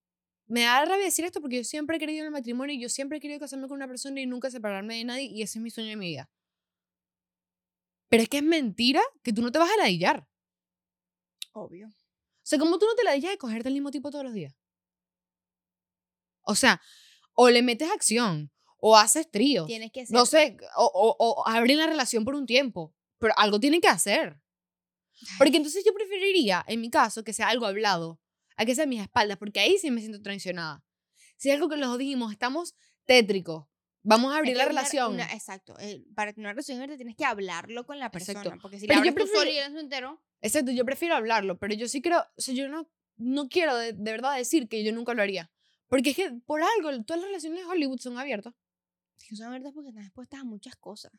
[0.46, 2.88] me da rabia decir esto porque yo siempre he querido en el matrimonio y yo
[2.88, 5.62] siempre he querido casarme con una persona y nunca separarme de nadie y ese es
[5.62, 6.30] mi sueño de mi vida.
[8.08, 10.28] Pero es que es mentira que tú no te vas a ladillar.
[11.52, 11.88] Obvio.
[11.88, 14.54] O sea, ¿cómo tú no te ladillas de cogerte el mismo tipo todos los días?
[16.42, 16.80] O sea,
[17.34, 19.66] o le metes acción, o haces tríos.
[19.66, 20.14] Tienes que ser...
[20.14, 22.94] No sé, o, o, o abren la relación por un tiempo.
[23.18, 24.40] Pero algo tienen que hacer.
[25.38, 28.20] Porque entonces yo preferiría, en mi caso, que sea algo hablado,
[28.56, 30.82] a que sea mis espaldas, porque ahí sí me siento traicionada.
[31.36, 33.66] Si es algo que los dijimos, estamos tétricos,
[34.02, 35.14] vamos a Es abrir que la una- relación.
[35.14, 35.74] una- exacto.
[35.78, 38.34] eh, para tener una relación abierta tienes que hablarlo con la Exacto.
[38.42, 38.58] persona.
[38.62, 40.22] Porque si Pero la yo abres tú solo y prefiero- enteró...
[40.40, 43.92] Exacto, yo prefiero hablarlo, pero yo sí creo, o sea, yo no, no quiero de,
[43.92, 45.50] de verdad decir que yo nunca lo haría.
[45.88, 48.54] Porque es que por algo, todas las relaciones de Hollywood son abiertas.
[49.18, 51.12] Es que son abiertas porque están expuestas a muchas cosas.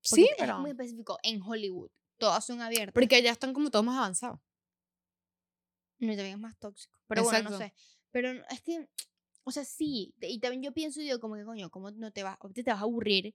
[0.00, 0.58] Sí, Porque es pero...
[0.60, 1.18] muy específico.
[1.22, 2.94] En Hollywood, todas son abiertas.
[2.94, 4.40] Porque allá están como todos más avanzados.
[6.00, 6.98] No, y también es más tóxico.
[7.08, 7.58] Pero bueno, no Exacto.
[7.58, 7.74] sé.
[8.12, 8.88] Pero es que,
[9.44, 10.14] o sea, sí.
[10.20, 12.82] Y también yo pienso digo, como que coño, ¿cómo no te vas, te vas a
[12.82, 13.34] aburrir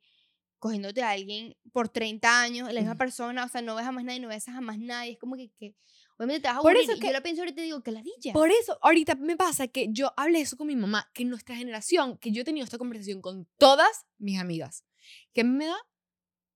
[0.59, 4.05] cogiéndote a alguien por 30 años, la misma persona, o sea, no ves a más
[4.05, 5.11] nadie, no ves a más nadie.
[5.13, 5.75] Es como que, que
[6.17, 6.83] obviamente te vas a Por aburrir.
[6.89, 8.31] eso y que- yo lo pienso ahorita y digo, que ladilla.
[8.33, 11.55] Por eso, ahorita me pasa que yo hablé eso con mi mamá, que en nuestra
[11.57, 14.85] generación, que yo he tenido esta conversación con todas mis amigas,
[15.33, 15.75] que me da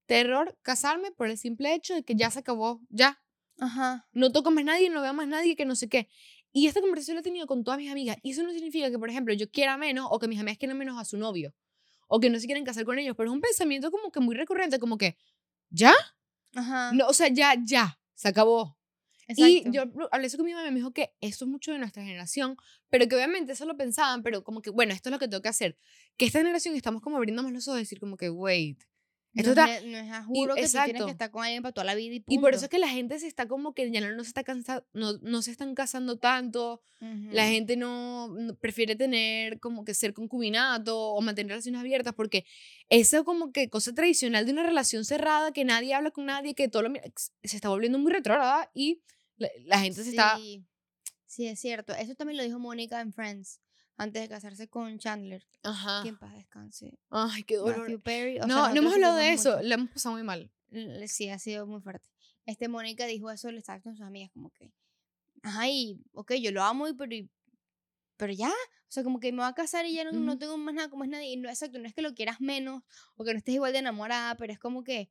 [0.06, 3.22] terror casarme por el simple hecho de que ya se acabó, ya.
[3.58, 4.06] Ajá.
[4.12, 6.08] No toco más nadie, no veo más nadie, que no sé qué.
[6.52, 8.16] Y esta conversación la he tenido con todas mis amigas.
[8.22, 10.78] Y eso no significa que, por ejemplo, yo quiera menos o que mis amigas quieran
[10.78, 11.54] menos a su novio.
[12.08, 13.14] O que no se quieren casar con ellos.
[13.16, 15.16] Pero es un pensamiento como que muy recurrente, como que,
[15.70, 15.92] ¿ya?
[16.54, 16.92] Ajá.
[16.94, 18.78] No, o sea, ya, ya, se acabó.
[19.28, 19.68] Exacto.
[19.68, 21.78] Y yo hablé eso con mi mamá y me dijo que esto es mucho de
[21.78, 22.56] nuestra generación,
[22.88, 25.42] pero que obviamente eso lo pensaban, pero como que, bueno, esto es lo que tengo
[25.42, 25.76] que hacer.
[26.16, 28.82] Que esta generación estamos como abriéndonos los ojos y decir como que, wait.
[29.38, 29.76] Esto no, está...
[29.76, 31.04] es, no es a juro que tú tienes exacto.
[31.06, 32.34] que estar con alguien para toda la vida y punto.
[32.34, 34.28] Y por eso es que la gente se está como que ya no, no se
[34.28, 37.52] está cansando, no, no se están casando tanto, la Ujú.
[37.52, 42.44] gente no, no- prefiere tener como que ser concubinato o mantener relaciones abiertas porque
[42.88, 46.68] eso como que cosa tradicional de una relación cerrada que nadie habla con nadie, que
[46.68, 46.92] todo lo
[47.44, 49.00] se está volviendo muy retrógrada y
[49.36, 50.36] la, la gente se está...
[50.36, 50.64] Sí,
[51.26, 51.94] sí, es cierto.
[51.94, 53.60] Eso también lo dijo Mónica en Friends,
[53.98, 55.46] antes de casarse con Chandler.
[55.62, 56.02] Ajá.
[56.02, 56.98] Que en paz descanse.
[57.10, 57.78] Ay, qué dolor.
[57.80, 58.38] Matthew Perry.
[58.38, 60.50] o sea, no, no hemos hablado de eso, le hemos pasado muy mal.
[61.06, 62.06] Sí, ha sido muy fuerte.
[62.46, 64.72] Este Mónica dijo eso, le estaba con sus amigas, como que,
[65.42, 67.28] ajá, y, ok, yo lo amo, y, pero, y-
[68.16, 70.38] pero ya, o sea, como que me voy a casar y ya no, no Ujú.
[70.38, 71.30] tengo más nada con más nadie.
[71.32, 72.82] Y no, exacto, no es que lo quieras menos
[73.16, 75.10] o que no estés igual de enamorada, pero es como que,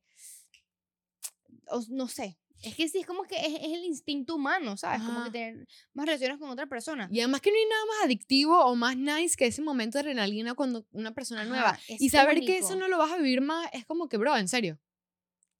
[1.68, 5.00] o- no sé, es que sí, es como que es, es el instinto humano, ¿sabes?
[5.02, 5.32] Como que Ajá.
[5.32, 7.08] tener más relaciones con otra persona.
[7.10, 10.02] Y además que no hay nada más adictivo o más nice que ese momento de
[10.02, 11.70] adrenalina cuando una persona nueva.
[11.70, 14.36] Ajá, Y saber que eso no lo vas a vivir más es como que, bro,
[14.36, 14.80] en serio.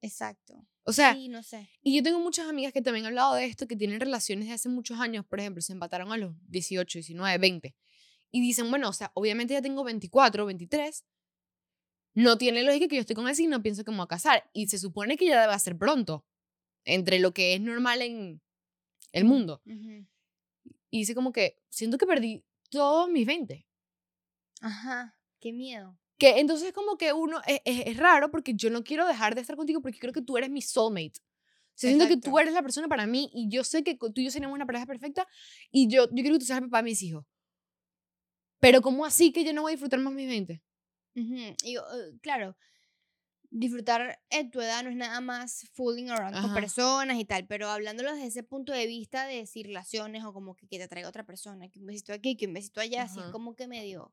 [0.00, 0.64] Exacto.
[0.84, 1.68] O sea, sí, no sé.
[1.82, 4.54] y yo tengo muchas amigas que también han hablado de esto, que tienen relaciones de
[4.54, 7.76] hace muchos años, por ejemplo, se empataron a los 18, 19, 20.
[8.30, 11.04] Y dicen, bueno, o sea, obviamente ya tengo 24, 23.
[12.14, 14.08] No tiene lógica que yo esté con ese y no pienso que me voy a
[14.08, 14.48] casar.
[14.52, 16.24] Y se supone que ya debe ser pronto,
[16.88, 18.40] entre lo que es normal en
[19.12, 19.62] el mundo.
[19.66, 20.06] Ujú.
[20.90, 23.66] Y dice como que siento que perdí todos mis 20.
[24.60, 25.98] Ajá, qué miedo.
[26.18, 29.40] Que entonces como que uno es, es- es raro porque yo no quiero dejar de
[29.40, 31.20] estar contigo porque creo que tú eres mi soulmate.
[31.20, 34.12] O sea, siento que tú eres la persona para mí y yo sé que tú
[34.16, 35.28] y yo seríamos una pareja perfecta
[35.70, 37.24] y yo, yo quiero que tú seas el papá de mis hijos.
[38.60, 40.60] Pero ¿cómo así que yo no voy a disfrutar más mis 20?
[41.14, 42.56] Ujú, Y uh, claro,
[43.50, 46.54] disfrutar en tu edad no es nada más fooling around con Ajá.
[46.54, 50.54] personas y tal, pero hablándolo desde ese punto de vista de si relaciones o como
[50.54, 53.20] que, que te traiga otra persona, que un besito aquí, que un besito allá, así
[53.20, 54.12] es como que medio...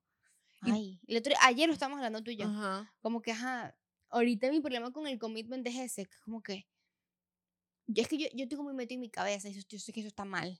[0.61, 2.91] Ay, el otro, ayer lo estábamos hablando tú y yo, Ajá.
[3.01, 3.77] como que, ajá,
[4.09, 6.67] ahorita mi problema con el commitment es ese, como que...
[7.87, 9.93] Yo es que yo, yo tengo muy metido en mi cabeza y eso, yo sé
[9.93, 10.59] que eso está mal.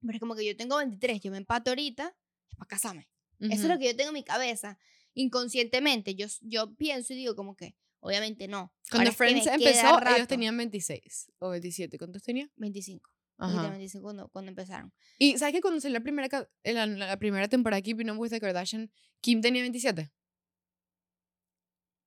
[0.00, 2.12] Pero es como que yo tengo 23, yo me empato ahorita,
[2.50, 3.08] es para casarme.
[3.38, 4.78] Eso es lo que yo tengo en mi cabeza.
[5.14, 8.70] Inconscientemente, yo, yo pienso y digo como que, Obviamente no.
[8.90, 11.96] Cuando Ahora es que Friends empezó, ellos tenían 26 o 27.
[11.96, 12.50] ¿Cuántos tenía?
[12.56, 13.10] 25.
[13.38, 13.70] Ajá.
[13.70, 14.92] 25 cuando, cuando empezaron.
[15.18, 18.18] Y ¿sabes que cuando salió la primera, ca- la, la primera temporada de Keeping Up
[18.18, 18.92] with the Kardashian,
[19.22, 20.12] Kim tenía 27?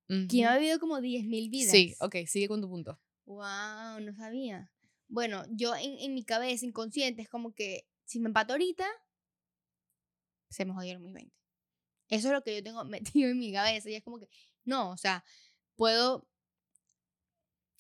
[0.07, 0.53] ¿Quién Ujú.
[0.53, 1.71] ha vivido como 10.000 vidas?
[1.71, 3.01] Sí, ok, sigue con tu punto.
[3.25, 4.71] Wow, no sabía.
[5.07, 8.85] Bueno, yo en, en mi cabeza inconsciente es como que si me empato ahorita,
[10.51, 11.36] se me jodieron mis 20.
[12.09, 12.83] Eso es lo que yo tengo
[13.23, 13.89] metido en mi cabeza.
[13.89, 14.27] Y es como que,
[14.65, 15.23] no, o sea,
[15.75, 16.27] puedo.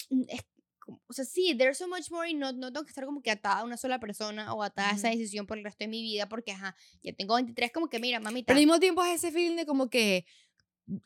[0.09, 0.41] mm, es
[0.79, 3.21] como- o sea, sí, there's so much more y no, no tengo que estar como
[3.21, 5.89] que atada a una sola persona o atada a esa decisión por el resto de
[5.89, 8.47] mi vida porque, ajá, ya tengo 23, como que, mira, mamita.
[8.47, 10.25] Pero al mismo tiempo es ese feeling de como que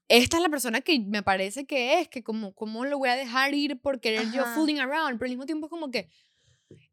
[0.08, 3.16] esta es la persona que me parece que es, que como, ¿cómo lo voy a
[3.16, 4.54] dejar ir por querer yo Ajá.
[4.54, 5.18] fooling around?
[5.18, 6.08] Pero al mismo tiempo es como que,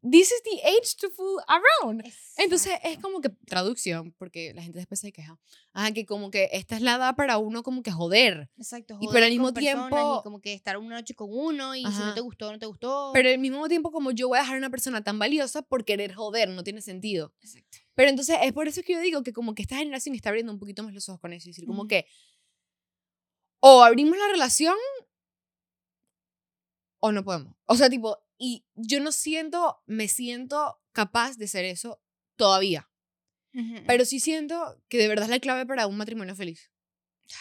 [0.01, 2.01] this is the age to fool around.
[2.37, 3.01] Entonces es Exacto.
[3.01, 5.37] como que traducción, porque la gente después se queja.
[5.73, 8.49] Ajá, que como que esta es la edad para uno como que joder.
[8.57, 8.95] Exacto.
[8.95, 11.79] Y pero joder al mismo tiempo- Y como que estar una noche con uno y
[11.79, 12.13] si no Ajá.
[12.15, 13.11] te gustó, no te gustó.
[13.13, 15.83] Pero al mismo tiempo como yo voy a dejar a una persona tan valiosa por
[15.85, 17.33] querer joder, no tiene sentido.
[17.41, 17.77] Exacto.
[17.95, 20.53] Pero entonces es por eso que yo digo que como que esta generación está abriendo
[20.53, 21.49] un poquito más los ojos con eso.
[21.49, 21.87] Y decir como Ujú.
[21.89, 22.05] que
[23.61, 24.75] o abrimos la relación
[27.01, 27.53] o no podemos.
[27.65, 32.01] O sea, tipo, y yo no siento, me siento capaz de ser eso
[32.35, 32.89] todavía.
[33.53, 33.83] Ujú.
[33.85, 36.71] Pero sí siento que de verdad es la clave para un matrimonio feliz.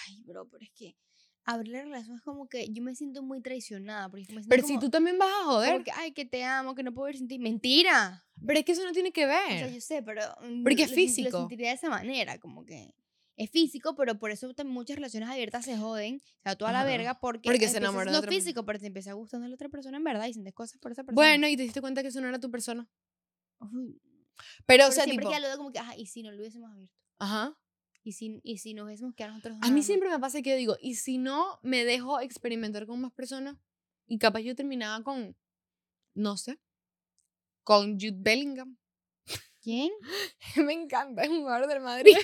[0.07, 0.97] Ay, bro, pero es que
[1.45, 4.09] abrir la relación es como que yo me siento muy traicionada.
[4.11, 5.83] Porque me siento Pero si como- tú también vas a joder.
[5.85, 7.39] que, ay, que te amo, que no puedo vivir sin ti.
[7.39, 8.27] Mentira.
[8.47, 9.73] Pero es que eso no tiene que O sea, ver.
[9.73, 10.23] yo sé, pero.
[10.43, 11.31] mm, Porque es lo sen- físico.
[11.31, 12.93] Lo sentiría de esa manera, como que.
[13.39, 16.89] Es físico, pero por eso muchas relaciones abiertas se joden, o sea, toda la Ajá.
[16.89, 18.29] verga, porque, Porque se enamoran persona.
[18.33, 20.91] físico, pero te empieza gustando a la otra persona en verdad y sientes cosas por
[20.91, 21.15] esa persona.
[21.15, 22.89] Bueno, y te diste cuenta que eso no era tu persona.
[23.61, 24.17] Uy, Pero,
[24.67, 25.35] pero o sea, siempre tipo.
[25.35, 26.97] que lo como que, ajá, y si no lo hubiésemos abierto.
[27.21, 27.57] Ajá.
[28.03, 30.57] Y si, y si nos hubiésemos quedado nosotros A mí siempre me pasa que yo
[30.57, 33.57] digo, ¿y si no me dejo experimentar con más personas?
[34.09, 35.37] Y capaz yo terminaba con,
[36.15, 36.59] no sé,
[37.63, 38.77] con Jude Bellingham.
[39.63, 39.93] ¿Quién?
[40.57, 42.17] me encanta, es un jugador del Madrid.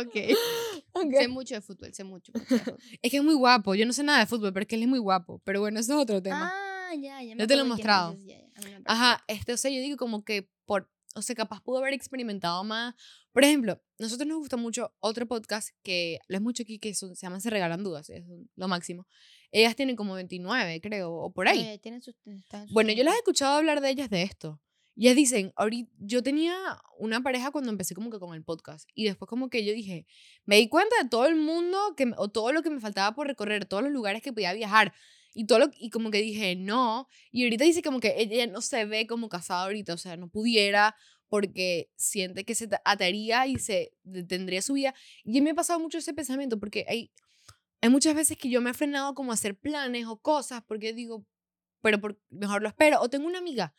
[0.00, 0.14] Ok.
[0.94, 1.10] Ok.
[1.18, 2.32] Sé mucho de fútbol, sé mucho.
[2.34, 2.78] mucho de fútbol.
[3.00, 4.82] Es que es muy guapo, yo no sé nada de fútbol, pero es que él
[4.82, 5.40] es muy guapo.
[5.44, 6.52] Pero bueno, eso es otro tema.
[6.54, 7.34] Ah, ya, ya.
[7.34, 8.12] me Yo te lo he mostrado.
[8.14, 8.26] dices,
[8.60, 11.78] ya, ya, Ajá, este, o sea, yo digo como que por, o sea, capaz pudo
[11.78, 12.94] haber experimentado más.
[13.32, 17.16] Por ejemplo, nosotros nos gusta mucho otro podcast que lo es mucho aquí, que son-
[17.16, 18.22] se llama Se Regalan Dudas, es
[18.56, 19.06] lo máximo.
[19.50, 21.60] Ellas tienen como 29, creo, o por ahí.
[21.60, 23.16] Eh, tienen sus- sus Bueno, yo las he 30.
[23.16, 24.60] escuchado hablar de ellas de esto.
[24.94, 26.54] Y ellas dicen, ahorita, yo tenía
[26.98, 28.88] una pareja cuando empecé como que con el podcast.
[28.94, 30.06] Y después como que yo dije,
[30.44, 33.26] me di cuenta de todo el mundo, que, o todo lo que me faltaba por
[33.26, 34.92] recorrer, todos los lugares que podía viajar.
[35.34, 37.08] Y todo lo, y como que dije, no.
[37.30, 40.28] Y ahorita dice como que ella no se ve como casada ahorita, o sea, no
[40.28, 40.94] pudiera
[41.28, 44.94] porque siente que se ta- ataría y se detendría su vida.
[45.24, 47.10] Y me ha pasado mucho ese pensamiento porque hay,
[47.80, 50.92] hay muchas veces que yo me he frenado como a hacer planes o cosas porque
[50.92, 51.24] digo,
[51.80, 53.00] pero por, mejor lo espero.
[53.00, 53.74] O tengo una amiga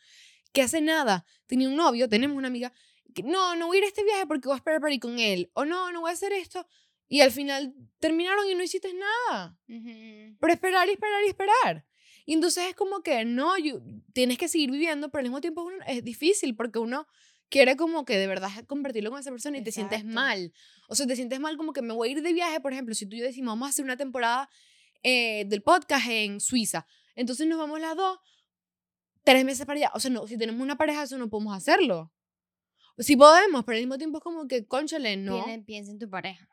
[0.54, 2.72] que hace nada tenía un novio, tenemos una amiga,
[3.14, 5.00] que no, no voy a ir a este viaje porque voy a esperar para ir
[5.00, 5.50] con él.
[5.52, 6.66] O no, no voy a hacer esto.
[7.08, 9.58] Y al final terminaron y no hiciste nada.
[9.68, 10.36] Ujú.
[10.40, 11.84] Pero esperar y esperar y esperar.
[12.26, 13.80] Y entonces es como que no, yo-
[14.14, 17.06] tienes que seguir viviendo, pero al mismo tiempo uno- es difícil porque uno
[17.50, 20.52] quiere como que de verdad convertirlo con esa persona y te sientes mal.
[20.88, 22.94] O sea, te sientes mal como que me voy a ir de viaje, por ejemplo,
[22.94, 24.48] si tú y yo decimos vamos a hacer una temporada
[25.02, 26.86] eh, del podcast en Suiza.
[27.14, 28.18] Entonces nos vamos las dos
[29.24, 29.90] tres meses para allá.
[29.94, 32.12] O sea, no, si tenemos una pareja, eso no podemos hacerlo.
[32.98, 35.44] Sí podemos, pero al mismo tiempo es como que, conchale, no.
[35.44, 36.48] Piensa, piensa en tu pareja.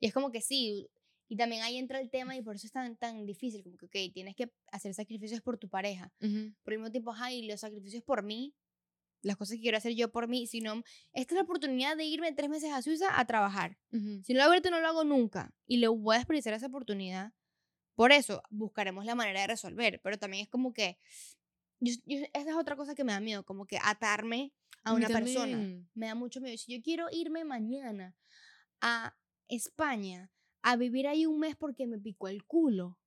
[0.00, 0.90] Y es como que sí,
[1.28, 3.86] y también ahí entra el tema y por eso es tan, tan difícil, como que,
[3.86, 6.12] ok, tienes que hacer sacrificios por tu pareja.
[6.20, 6.52] Ujú.
[6.64, 8.54] Por el mismo tiempo, ajá, y los sacrificios por mí,
[9.22, 12.32] las cosas que quiero hacer yo por mí, sino, esta es la oportunidad de irme
[12.32, 13.78] tres meses a Suiza a trabajar.
[13.92, 14.22] Ujú.
[14.22, 15.54] Si no lo hago no lo hago nunca.
[15.66, 17.32] Y le voy a desperdiciar esa oportunidad.
[17.94, 20.00] Por eso, buscaremos la manera de resolver.
[20.02, 20.98] Pero también es como que,
[21.80, 24.52] yo- yo- esa es otra cosa que me da miedo, como que atarme
[24.84, 25.58] a una persona.
[25.94, 26.56] Me da mucho miedo.
[26.58, 28.14] Si yo quiero irme mañana
[28.80, 29.14] a
[29.48, 30.30] España
[30.62, 32.98] a vivir ahí un mes porque me picó el culo,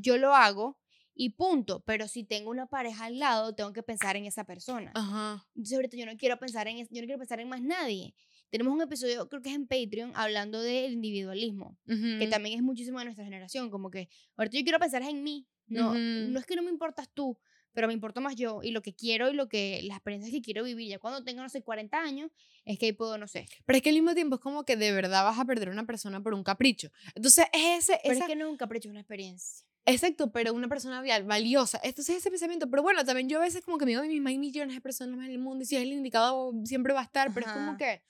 [0.00, 0.78] yo lo hago
[1.14, 1.80] y punto.
[1.84, 4.92] Pero si tengo una pareja al lado, tengo que pensar en esa persona.
[4.94, 5.46] Ajá.
[5.54, 8.14] Entonces ahorita yo no quiero pensar en yo no quiero pensar en más nadie.
[8.50, 12.98] Tenemos un episodio, creo que es en Patreon, hablando del individualismo, que también es muchísimo
[12.98, 15.46] de nuestra generación, como que ahorita yo quiero pensar en mí.
[15.66, 15.98] No, Ujú.
[15.98, 17.38] no es que no me importas tú,
[17.72, 20.42] pero me importo más yo y lo que quiero y lo que las experiencias que
[20.42, 20.88] quiero vivir.
[20.88, 22.30] Ya cuando tenga, no sé, 40 años,
[22.64, 23.46] es que ahí puedo, no sé.
[23.64, 25.72] Pero es que al mismo tiempo es como que de verdad vas a perder a
[25.72, 26.90] una persona por un capricho.
[27.14, 29.66] Entonces es ese, Pero esa, es que no es un capricho, es una experiencia.
[29.84, 31.80] exacto, pero una persona valiosa.
[31.82, 34.10] Entonces ese pensamiento, pero bueno, también yo a veces como que me digo a mí
[34.10, 36.92] misma, hay millones de personas más en el mundo y si es el indicado siempre
[36.92, 37.76] va a estar, pero es como Ajá.
[37.78, 38.02] que,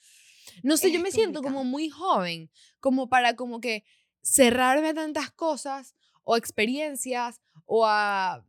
[0.63, 2.51] no sé, yo Es me siento como muy joven,
[2.81, 3.85] como para como que
[4.23, 5.95] cerrarme a tantas cosas
[6.25, 8.45] o experiencias o a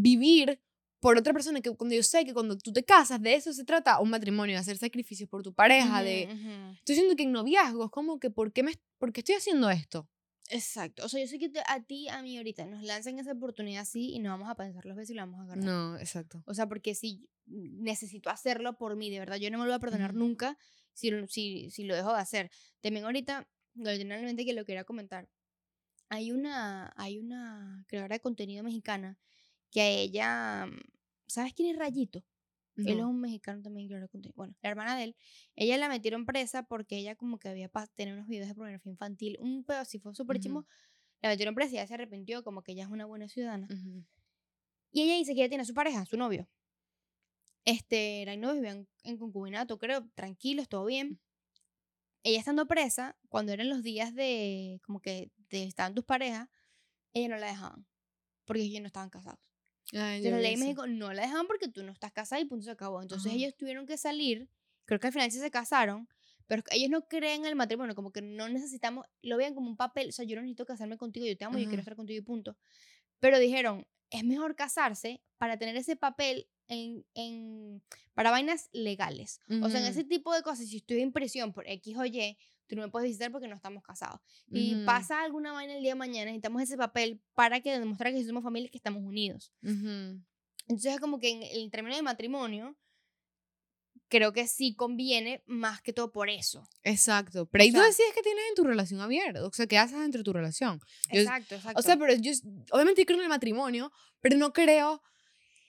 [0.00, 0.60] vivir
[1.00, 3.64] por otra persona que cuando yo sé que cuando tú te casas de eso se
[3.64, 7.84] trata un matrimonio de hacer sacrificios por tu pareja de estoy diciendo que en noviazgo
[7.84, 10.08] es como que ¿por qué, me, ¿por qué estoy haciendo esto?
[10.50, 11.04] Exacto.
[11.04, 14.12] O sea, yo sé que a ti, a mí ahorita nos lanzan esa oportunidad así
[14.12, 15.64] y no vamos a pensar las veces y la vamos a agarrar.
[15.64, 16.42] No, exacto.
[16.46, 19.76] O sea, porque si necesito hacerlo por mí, de verdad, yo no me lo voy
[19.76, 20.56] a perdonar nunca
[20.92, 22.50] si, si, si, lo dejo de hacer.
[22.80, 25.28] También ahorita, originalmente que lo quería comentar,
[26.08, 29.18] hay una, hay una creadora de contenido mexicana
[29.70, 30.66] que a ella,
[31.26, 32.24] ¿sabes quién es Rayito?
[32.76, 34.34] Él es un mexicano también, de contenido.
[34.36, 35.16] Bueno, la hermana de él,
[35.54, 39.38] ella la metieron presa porque ella como que había tenido unos videos de pornografía infantil,
[39.40, 40.66] un pedo así, fue súper chimo.
[41.22, 43.66] La metieron presa y ella se arrepintió, como que ella es una buena ciudadana.
[44.92, 46.48] Y ella dice que ella tiene a su pareja, su novio.
[47.64, 51.18] Este, eran novios, vivían en concubinato, creo, tranquilos, todo bien.
[52.22, 56.48] Ella estando presa, cuando eran los días de, como que de, estaban tus parejas,
[57.14, 57.86] ella no la dejaban,
[58.44, 59.45] porque ellos no estaban casados.
[59.92, 62.44] Ay, Entonces la ley de México no la dejaban porque tú no estás casada y
[62.44, 63.00] punto se acabó.
[63.02, 64.48] Entonces ellos tuvieron que salir,
[64.84, 66.08] creo que al final sí se casaron,
[66.46, 69.76] pero ellos no creen en el matrimonio, como que no necesitamos, lo vean como un
[69.76, 72.18] papel, o sea, yo no necesito casarme contigo, yo te amo, yo quiero estar contigo
[72.18, 72.56] y punto.
[73.20, 77.82] Pero dijeron, es mejor casarse para tener ese papel en, en
[78.14, 79.40] para vainas legales.
[79.62, 82.36] O sea, en ese tipo de cosas, si estoy en prisión por X o Y,
[82.66, 84.20] tú no me puedes visitar porque no estamos casados.
[84.48, 88.24] Y pasa alguna vaina el día de mañana, necesitamos ese papel para que demostrar que
[88.24, 89.52] somos familia y que estamos unidos.
[89.62, 92.76] Entonces es como que en el término de matrimonio,
[94.08, 96.68] creo que sí conviene más que todo por eso.
[96.82, 97.46] Exacto.
[97.46, 100.22] Pero ahí tú decides que tienes en tu relación abierta, o sea, qué haces entre
[100.22, 100.80] tu relación.
[101.10, 101.78] exacto, exacto.
[101.78, 102.32] O sea, pero yo,
[102.70, 105.02] obviamente yo creo en el matrimonio, pero no creo,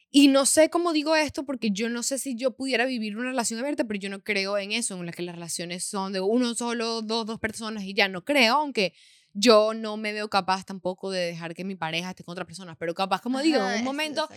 [0.09, 3.29] y no sé cómo digo esto porque yo no sé si yo pudiera vivir una
[3.29, 6.21] relación abierta, pero yo no creo en eso, en la que las relaciones son de
[6.21, 8.93] uno solo, dos, dos personas y ya no creo, aunque
[9.33, 12.75] yo no me veo capaz tampoco de dejar que mi pareja esté con otra persona,
[12.75, 14.27] pero capaz, como digo, en un momento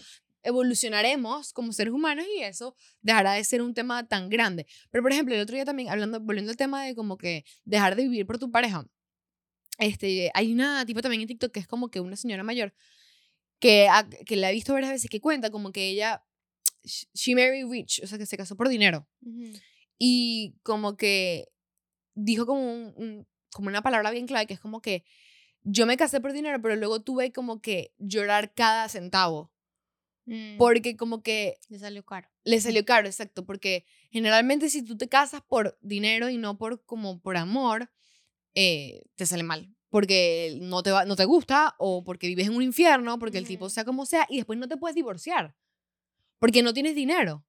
[0.43, 4.67] evolucionaremos como seres humanos y eso dejará de ser un tema tan grande.
[4.91, 7.97] Pero, por ejemplo, el otro día también, hablando, volviendo al tema de como que dejar
[7.97, 8.87] de vivir por tu pareja,
[9.79, 12.75] este, hay una tipo también en TikTok que es como que una señora mayor
[13.61, 13.89] que,
[14.27, 16.25] que la he visto varias veces que cuenta como que ella,
[16.83, 19.07] she married rich, o sea, que se casó por dinero.
[19.99, 21.49] Y como que
[22.15, 25.05] dijo como, un, como una palabra bien clave que es como que
[25.63, 29.53] yo me casé por dinero, pero luego tuve como que llorar cada centavo.
[30.25, 30.57] Mm.
[30.59, 31.59] Porque como que...
[31.69, 32.29] Le salió caro.
[32.45, 33.45] Le salió caro, exacto.
[33.45, 37.91] Porque generalmente si tú te casas por dinero y no por como por amor,
[38.55, 39.75] eh, te sale mal.
[39.91, 43.47] Porque no te, va, no te gusta o porque vives en un infierno, porque el
[43.47, 45.55] tipo sea como sea, y después no te puedes divorciar.
[46.39, 47.45] Porque no tienes dinero.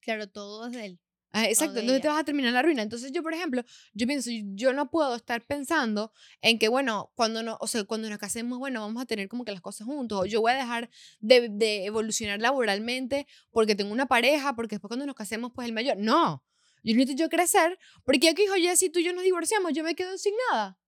[0.00, 1.00] Claro, todo es de él.
[1.32, 2.82] Ah, exacto, entonces te vas a terminar la ruina.
[2.82, 7.42] Entonces yo, por ejemplo, yo pienso, yo no puedo estar pensando en que, bueno, cuando,
[7.42, 10.18] no, o sea, cuando nos casemos, bueno, vamos a tener como que las cosas juntos,
[10.18, 10.88] o yo voy a dejar
[11.20, 15.74] de, de evolucionar laboralmente porque tengo una pareja, porque después cuando nos casemos, pues el
[15.74, 15.98] mayor.
[15.98, 16.42] No,
[16.82, 19.94] yo necesito yo crecer, porque aquí, oye, si tú y yo nos divorciamos, yo me
[19.94, 20.78] quedo sin nada.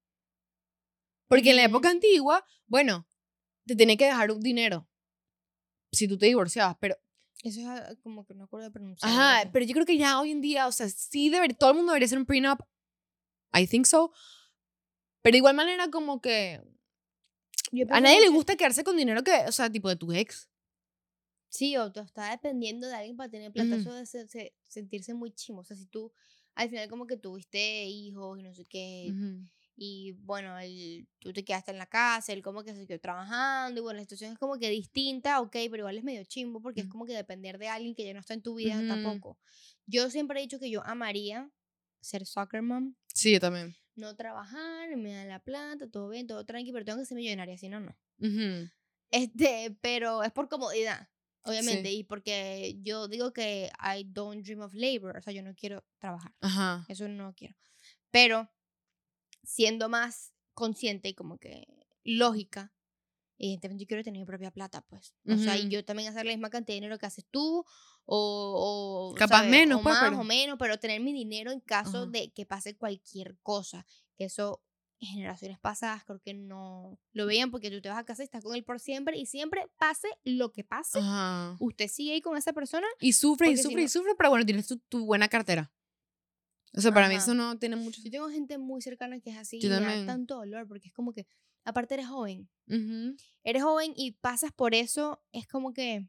[1.29, 3.07] Porque en la época antigua, bueno,
[3.66, 4.89] te tenía que dejar un dinero
[5.93, 6.97] si tú te divorciabas, pero
[7.45, 9.12] eso es como que no acuerdo de pronunciar.
[9.12, 11.76] Ajá, pero yo creo que ya hoy en día, o sea, sí debería, todo el
[11.76, 12.61] mundo debería ser un prenup.
[13.55, 14.12] I think so.
[15.22, 16.61] Pero de igual manera como que
[17.91, 20.49] a nadie le gusta quedarse con dinero que, o sea, tipo de tu ex.
[21.51, 25.61] Sí, o tú estás dependiendo de alguien para tener plata, eso de sentirse muy chimo.
[25.61, 26.12] O sea, si tú
[26.55, 29.14] al final como que tuviste hijos y no sé qué,
[29.81, 33.79] y bueno, él, tú te quedaste en la casa, él como que se quedó trabajando
[33.79, 36.81] y bueno, la situación es como que distinta, ok, pero igual es medio chimbo porque
[36.81, 39.39] es como que depender de alguien que ya no está en tu vida tampoco.
[39.87, 41.49] Yo siempre he dicho que yo amaría
[42.01, 42.97] ser soccer mom.
[43.14, 43.76] Sí, yo también.
[43.95, 47.57] No trabajar, me da la plata, todo bien, todo tranquilo, pero tengo que ser millonaria,
[47.57, 47.97] si no, no.
[49.12, 51.09] Este, pero es por comodidad,
[51.43, 55.55] obviamente, y porque yo digo que I don't dream of labor, o sea, yo no
[55.55, 56.35] quiero trabajar.
[56.41, 56.85] Ajá.
[56.89, 57.55] Eso no quiero.
[58.11, 58.51] Pero
[59.49, 61.67] siendo más consciente y como que
[62.05, 62.73] lógica,
[63.39, 65.15] evidentemente yo quiero tener mi propia plata, pues.
[65.27, 67.65] O sea, y yo también hacer la misma cantidad de dinero que haces tú,
[68.05, 72.31] o, capaz menos, o pues, más o menos, pero tener mi dinero en caso de
[72.31, 73.87] que pase cualquier cosa.
[74.17, 74.63] Que eso
[75.01, 78.25] en generaciones pasadas creo que no lo veían porque tú te vas a casa y
[78.25, 80.99] estás con él por siempre y siempre pase lo que pase,
[81.61, 82.87] usted sigue ahí con esa persona.
[83.01, 85.73] Y sufre y sufre y sufre, pero bueno, tienes tu buena cartera.
[86.75, 88.01] O sea, para mí eso no tiene mucho.
[88.03, 90.95] Yo tengo gente muy cercana que es así y me da tanto dolor porque es
[90.95, 91.27] como que,
[91.64, 92.49] aparte eres joven.
[93.45, 96.07] Eres joven y pasas por eso, es como que,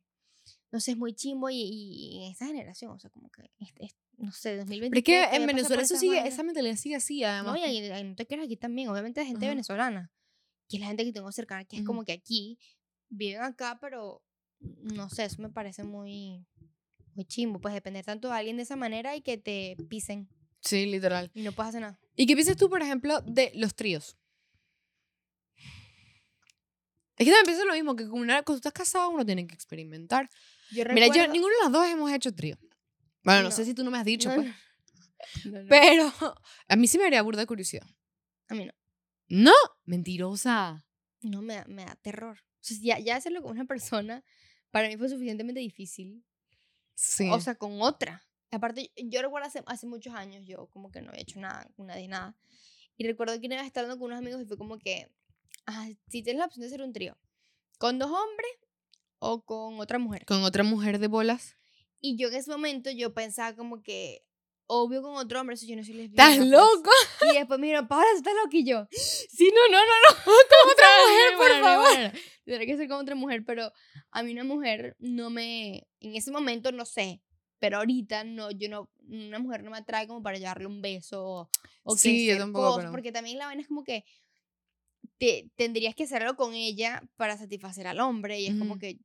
[0.72, 3.50] no sé, es muy chimbo y, y en esta generación, o sea, como que
[4.18, 4.90] no sé, 2020.
[4.90, 7.54] Pero es que en Venezuela eso sigue, esa mentalidad sigue así, además.
[7.54, 9.52] No, y ahí no te quieras aquí también, obviamente hay gente Ajá.
[9.54, 10.12] venezolana,
[10.68, 11.88] que es la gente que tengo cercana, que es Ujú.
[11.88, 12.60] como que aquí,
[13.08, 14.22] viven acá, pero
[14.60, 16.46] no sé, eso me parece muy,
[17.16, 20.28] muy chimbo, pues depender tanto de alguien de esa manera y que te pisen
[20.62, 21.32] Sí, literal.
[21.34, 22.00] y no puedes hacer nada.
[22.16, 24.18] ¿Y qué piensas tú, por ejemplo, de los tríos?
[27.18, 29.54] Es que también pienso lo mismo, que con una, cuando estás casado uno tiene que
[29.54, 30.30] experimentar.
[30.72, 32.58] Yo Mira, yo, ninguno de los dos hemos hecho trío.
[33.24, 33.56] Bueno, no, No.
[33.56, 34.48] sé si tú no me has dicho, No, pues.
[35.46, 36.14] no, Pero
[36.70, 37.86] a mí sí me haría burda de curiosidad.
[38.48, 38.74] a mí no.
[39.28, 39.54] No,
[39.86, 40.86] mentirosa.
[41.22, 42.38] No, me da, me da terror.
[42.40, 44.24] O sea, ya, ya hacerlo con una persona,
[44.72, 46.24] para mí fue suficientemente difícil.
[46.96, 47.30] Sí.
[47.30, 48.26] O sea, con otra.
[48.52, 52.08] Aparte, yo recuerdo hace, hace muchos años, yo como que no había hecho nada nadie,
[52.08, 52.36] nada.
[52.98, 55.08] Y recuerdo que una vez estando con unos amigos y fue como que,
[55.68, 57.18] ah, si tienes la opción de hacer un trío,
[57.78, 58.52] con dos hombres
[59.20, 60.26] o con otra mujer.
[60.26, 61.56] con otra mujer de bolas.
[62.02, 64.26] Y yo en ese momento yo pensaba como que,
[64.68, 66.32] obvio con otro hombre, eso yo no soy lesbiana.
[66.32, 66.50] ¿Estás pues.
[66.50, 66.90] loco?
[67.34, 68.58] Y después me dijeron, Paola, ¿tú estás loca?
[68.58, 70.24] Y yo, Sí, no, no, no, no.
[70.26, 70.34] Con
[70.72, 71.88] otra mujer, por Bueno, no, favor.
[71.88, 72.20] bueno, no.
[72.46, 73.72] Tendrá que ser con otra mujer, pero
[74.10, 75.88] a mí una mujer no me.
[76.00, 77.22] En ese momento no sé.
[77.60, 78.90] Pero ahorita no, yo no.
[79.08, 81.50] Una mujer no me atrae como para llevarle un beso o,
[81.84, 84.06] o que Sí, yo ser tampoco, cosas, pero- Porque también la vaina es como que.
[85.18, 88.40] Te, tendrías que hacerlo con ella para satisfacer al hombre.
[88.40, 88.80] Y es como Ujú.
[88.80, 88.98] que.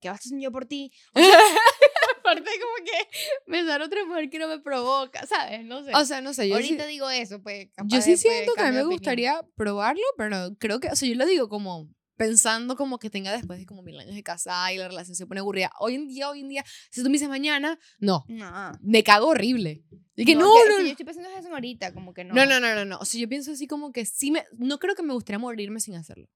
[0.00, 0.92] ¿Qué vas a hacer yo por ti?
[1.14, 1.38] O sea,
[2.18, 5.64] aparte, como que besar a otra mujer que no me provoca, ¿sabes?
[5.64, 5.92] No sé.
[5.94, 7.66] O sea, no sé, yo sí, ahorita digo eso, pues.
[7.66, 10.96] yo capaz sí después siento que a mí me gustaría probarlo, pero creo que, o
[10.96, 14.22] sea, yo lo digo como pensando como que tenga después de como mil años de
[14.22, 15.70] casada y la relación se pone aburrida.
[15.80, 18.72] Hoy en día, hoy en día, si tú me dices mañana, no, No.
[18.80, 19.84] me cago horrible.
[20.14, 20.86] Y que no, es que- no, que no.
[20.86, 22.34] yo estoy pensando en eso ahorita, como que no.
[22.34, 22.98] No, no, no, no, no.
[22.98, 24.44] O sea, yo pienso así como que sí me.
[24.58, 26.28] No creo que me gustaría morirme sin hacerlo.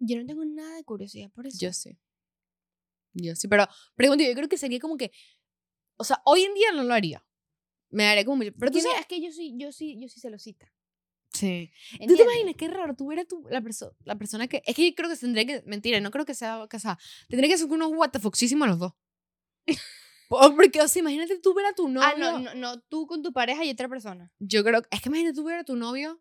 [0.00, 1.56] Yo no tengo nada de curiosidad por eso.
[1.60, 1.96] Yo sí.
[3.12, 3.46] Yo sí.
[3.46, 5.12] Pero, pregunto, yo creo que sería como que.
[5.96, 7.24] O sea, hoy en día no lo haría.
[7.90, 8.42] Me daría como.
[8.42, 8.98] Pero tú sabes.
[9.00, 10.73] es que yo sí, yo sí, yo sí celosita.
[11.34, 11.70] Sí.
[11.92, 12.26] ¿Tú te ¿entiendes?
[12.26, 12.94] imaginas qué raro?
[12.96, 14.62] Tú eres tú, la, perso la persona que.
[14.64, 15.62] Es que yo creo que tendría que.
[15.66, 16.98] Mentira, no creo que sea casada.
[17.28, 18.92] Tendría que ser unos WTFoxísimos los dos.
[20.28, 22.08] Por- Porque, o sea, imagínate tú ver a tu novio.
[22.08, 24.32] Ah, no, no, no, tú con tu pareja y otra persona.
[24.38, 24.82] Yo creo.
[24.90, 26.20] Es que imagínate tú ver a tu novio.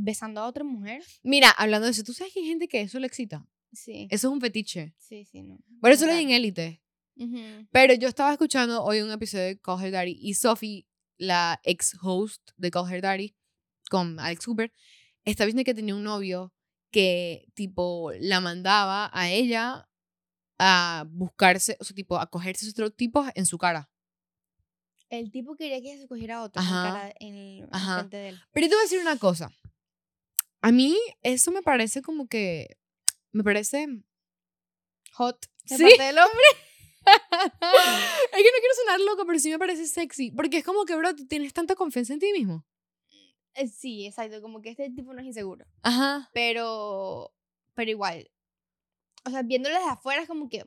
[0.00, 1.02] Besando a otra mujer.
[1.22, 3.44] Mira, hablando de eso, ¿tú sabes que hay gente que eso le excita?
[3.72, 4.06] Sí.
[4.10, 4.94] Eso es un fetiche.
[4.96, 5.58] Sí, sí, no.
[5.80, 6.82] Por eso lo hay en élite.
[7.16, 7.66] Ujú.
[7.72, 10.86] Pero yo estaba escuchando hoy un episodio de Call Her Daddy y Sophie,
[11.16, 13.34] la ex host de Call Her Daddy,
[13.90, 14.72] con Alex Cooper,
[15.24, 16.52] está diciendo que tenía un novio
[16.90, 19.88] que, tipo, la mandaba a ella
[20.58, 23.90] a buscarse, o sea, tipo, a cogerse otros tipos en su cara.
[25.10, 27.12] El tipo quería que ella se cogiera a otro Ajá.
[27.20, 27.98] en, Ajá.
[28.00, 28.40] frente de él.
[28.52, 29.50] Pero yo te voy a decir una cosa.
[30.60, 32.76] A mí eso me parece como que,
[33.32, 33.86] me parece...
[35.12, 35.46] Hot.
[35.64, 35.82] De Sí.
[35.82, 36.44] parte del hombre.
[37.06, 40.30] es que no quiero sonar loca, pero sí me parece sexy.
[40.32, 42.66] Porque es como que, bro, tienes tanta confianza en ti mismo.
[43.58, 44.40] Eh, Sí, exacto.
[44.40, 45.66] Como que este tipo no es inseguro.
[45.82, 46.30] Ajá.
[46.32, 47.32] Pero,
[47.74, 48.30] pero igual.
[49.24, 50.64] O sea, viéndolo desde afuera es como que.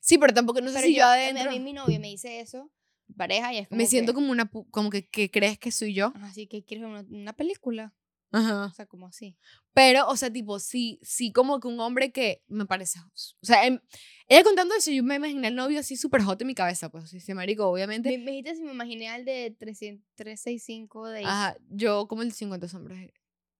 [0.00, 1.50] Sí, pero tampoco, no sé Pero si yo yo, a adentro...
[1.50, 2.70] mí mi novio me dice eso,
[3.08, 5.72] mi pareja, y es como me siento que, como una como que, que crees que
[5.72, 7.92] soy yo Así que quieres ver una, una película.
[8.32, 8.72] O Ajá.
[8.74, 9.36] sea, como así.
[9.74, 13.66] pero o sea tipo sí sí como que un hombre que me parece o sea
[13.66, 13.80] em-
[14.26, 17.10] ella contando eso yo me imaginé al novio así súper hot en mi cabeza pues
[17.10, 21.24] sí sí, marico obviamente Me, me dijiste si me imaginé al de 300, 365 de
[21.26, 22.98] ajá yo como el 50 sombras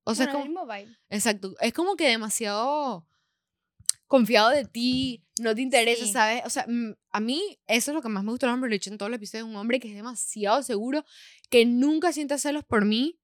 [0.04, 0.96] o sea es bueno, el como, mismo vibe.
[1.10, 3.06] exacto es como que demasiado
[4.06, 6.12] confiado de ti no te interesa Sí.
[6.12, 6.66] sabes o sea
[7.10, 8.98] a mí eso es lo que más me gusta del hombre lo he dicho en
[8.98, 11.04] todos los episodios un hombre que es demasiado seguro
[11.50, 13.18] que nunca sienta celos por mí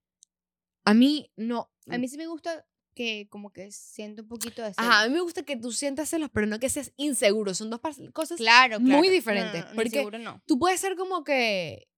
[0.88, 4.72] a mí no A mí sí me gusta que como que siento un poquito de
[4.76, 5.08] Ajá, a celos.
[5.08, 7.54] mí me gusta que tú sientas celos, pero no que seas inseguro.
[7.54, 7.80] Son dos
[8.12, 8.36] cosas.
[8.38, 9.04] Claro, muy claro.
[9.04, 10.40] No, diferente, No, no, porque-.
[10.46, 11.88] Tú puedes ser como que.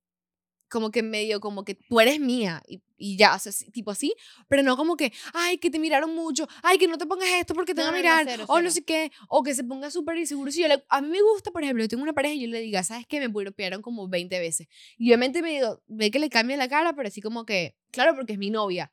[0.70, 4.14] Como que medio, como que tú eres mía y, y ya, o sea, tipo así,
[4.48, 7.54] pero no como que, ay, que te miraron mucho, ay, que no te pongas esto
[7.54, 8.70] porque te No, van a no, no, mirar, cero, o no cero.
[8.70, 10.52] sé qué, o que se ponga súper inseguro.
[10.52, 12.46] Si yo le- a mí me gusta, por ejemplo, yo tengo una pareja y yo
[12.48, 13.18] le diga, ¿sabes qué?
[13.20, 14.68] Me piropearon como 20 veces.
[14.96, 18.14] Y obviamente me digo, ve que le cambia la cara, pero así como que, claro,
[18.14, 18.92] porque es mi novia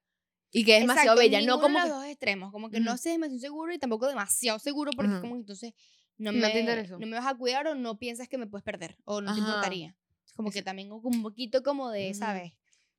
[0.52, 1.90] y que es demasiado Exacto, bella, no como de que.
[1.92, 2.98] los dos extremos, como que no Ujú.
[2.98, 5.22] seas demasiado seguro y tampoco demasiado seguro porque es Ujú.
[5.22, 5.74] como que entonces
[6.18, 6.98] no No me, te interesó.
[6.98, 9.40] no me vas a cuidar o no piensas que me puedes perder o no te
[9.40, 9.48] Ajá.
[9.50, 9.96] importaría.
[10.38, 12.14] Como que también un poquito como de.
[12.14, 12.54] ¿sabes?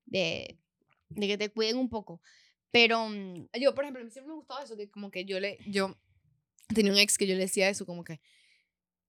[0.05, 0.59] De,
[1.09, 2.21] de que te cuiden un poco.
[2.71, 5.41] Pero mm, Yo, por ejemplo, a mí siempre me gustaba eso, que como que yo
[5.41, 5.97] le, yo
[6.75, 8.21] tenía un ex que yo le decía eso, como que,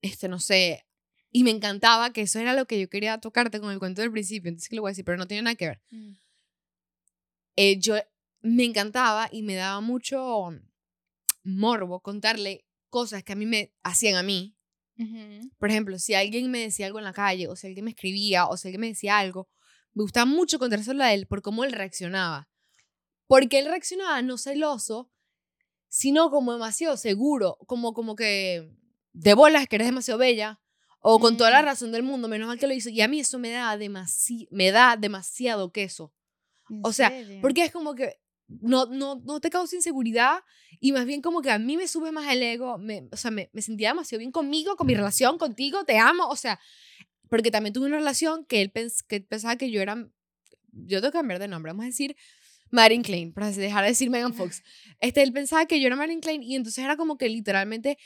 [0.01, 0.86] este, no sé,
[1.32, 4.11] y me encantaba que eso era lo que yo quería tocarte con el cuento del
[4.11, 5.82] principio, entonces que lo voy a decir, pero no tiene nada que ver.
[7.55, 7.95] Eh, yo
[8.41, 10.49] me encantaba y me daba mucho
[11.43, 14.55] morbo contarle cosas que a mí me hacían a mí,
[15.57, 18.47] Por ejemplo, si alguien me decía algo en la calle, o si alguien me escribía,
[18.47, 19.47] o si alguien me decía algo,
[19.93, 22.49] me gustaba mucho contárselo a él por cómo él reaccionaba.
[23.27, 25.11] Porque él reaccionaba no celoso,
[25.87, 28.69] sino como demasiado seguro, como, como que
[29.13, 30.59] de bolas que eres demasiado bella,
[31.01, 31.65] o con toda la Mm.
[31.65, 32.89] razón del mundo, menos mal que lo hizo.
[32.89, 36.13] Y a mí eso me da, demasi me da demasiado queso.
[36.69, 37.39] ¿En O sea, serio?
[37.41, 38.19] Porque es como que
[38.61, 40.39] no, no, no te causa inseguridad
[40.79, 43.31] y más bien como que a mí me sube más el ego, me, o sea,
[43.31, 46.59] me, me sentía demasiado bien conmigo, con mi relación, contigo, te amo, o sea,
[47.29, 49.95] porque también tuve una relación que él pens- que pensaba que yo era,
[50.71, 52.15] yo tengo que cambiar de nombre, vamos a decir
[52.71, 54.63] Marin Klein, para dejar de decir Megan Fox.
[54.99, 57.97] Este, él pensaba que yo era Marin Klein y entonces era como que literalmente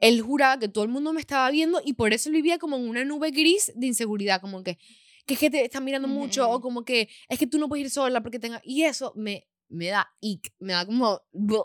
[0.00, 2.88] él juraba que todo el mundo me estaba viendo y por eso vivía como en
[2.88, 4.78] una nube gris de inseguridad, como que,
[5.26, 6.60] que es que te están mirando mucho o Ujú.
[6.60, 8.60] como que es que tú no puedes ir sola porque tenga...
[8.64, 11.20] Y eso me, me da ick, me da como...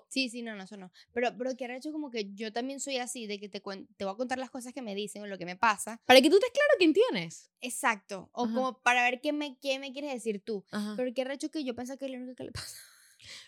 [0.09, 0.91] Sí, sí, no, no, eso no.
[1.13, 4.05] Pero, pero que hecho como que yo también soy así, de que te, cuen- te
[4.05, 6.01] voy a contar las cosas que me dicen o lo que me pasa.
[6.05, 7.51] Para que tú estés claro quién tienes.
[7.61, 8.29] Exacto.
[8.33, 8.53] O Ajá.
[8.53, 10.65] como para ver qué me, qué me quieres decir tú.
[10.71, 10.93] Ajá.
[10.97, 12.77] Pero que ha hecho que yo pensaba que es lo único que le pasa.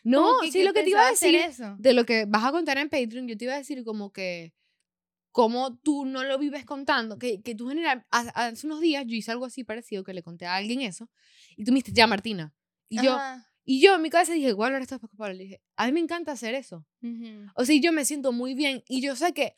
[0.05, 1.75] No, que- sí, que lo que te iba a decir, eso.
[1.77, 4.53] de lo que vas a contar en Patreon, yo te iba a decir como que
[5.31, 9.31] como tú no lo vives contando, que, que tú general, hace, unos días yo hice
[9.31, 11.09] algo así parecido, que le conté a alguien eso,
[11.57, 12.55] y tú me dijiste, ya Martina.
[12.87, 13.45] Y yo, Ajá.
[13.65, 15.33] Y yo en mi cabeza dije, igual ahora esto es para Pablo.
[15.33, 16.85] Le dije, a mí me encanta hacer eso.
[17.55, 18.83] O sea, yo me siento muy bien.
[18.87, 19.55] Y yo sé que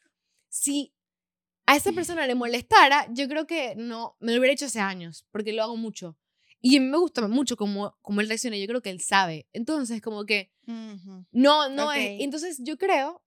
[0.47, 0.93] si
[1.65, 5.27] a esa persona le molestara, yo creo que no, me lo hubiera hecho hace años,
[5.31, 6.17] porque lo hago mucho.
[6.61, 9.47] Y a mí me gusta mucho cómo, cómo él reacciona, yo creo que él sabe.
[9.51, 10.53] Entonces, como que
[11.31, 12.21] no, no es.
[12.21, 13.21] Entonces, yo creo,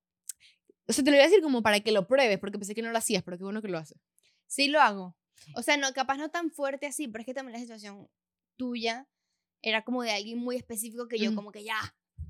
[0.87, 2.83] o sea, te lo voy a decir como para que lo pruebes, porque pensé que
[2.83, 3.99] no lo hacías, pero qué bueno que lo haces.
[4.47, 5.15] Sí lo hago.
[5.55, 8.09] O sea, no, capaz no tan fuerte así, pero es que también la situación
[8.57, 9.07] tuya
[9.63, 11.37] era como de alguien muy específico que yo Ujú.
[11.37, 11.79] como que ya.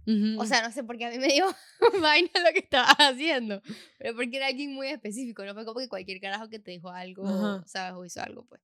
[0.07, 0.41] Ujú.
[0.41, 1.47] O sea, no sé por qué a mí me dio
[2.03, 3.62] vaina lo que estabas haciendo,
[3.99, 6.89] pero porque era alguien muy específico, no fue como que cualquier carajo que te dijo
[6.91, 7.64] algo, Ajá.
[7.66, 8.61] sabes, o hizo algo, pues.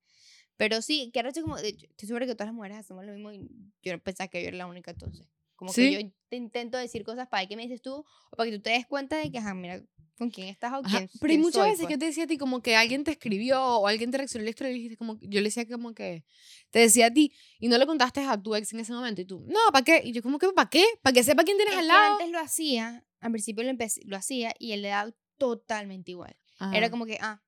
[0.57, 3.47] Pero sí, que ahora como, estoy segura que todas las mujeres hacemos lo mismo y
[3.83, 5.27] yo pensaba que yo era la única entonces.
[5.57, 5.91] Como ¿Sí?
[5.97, 7.95] que yo te intento decir cosas para qué me dices tú,
[8.31, 9.83] o para que tú te des cuenta de que, ajá, mira,
[10.19, 11.95] con quién estás o Ajá, quién Pero hay muchas soy, veces que pues.
[11.95, 14.53] yo te decía a ti como que alguien te escribió o alguien te reaccionó y
[14.73, 16.25] dijiste como, que- yo le decía como que,
[16.71, 19.25] te decía a ti y no le contaste a tu ex en ese momento y
[19.25, 20.03] tú, no, ¿para qué?
[20.05, 20.85] Y yo como que, ¿para qué?
[21.03, 22.13] ¿Para que sepa quién tienes Es al que lado?
[22.13, 26.37] antes lo hacía, al principio lo, empecé- lo hacía y él le daba totalmente igual.
[26.61, 26.91] Era Ajá.
[26.91, 27.43] como que, ah,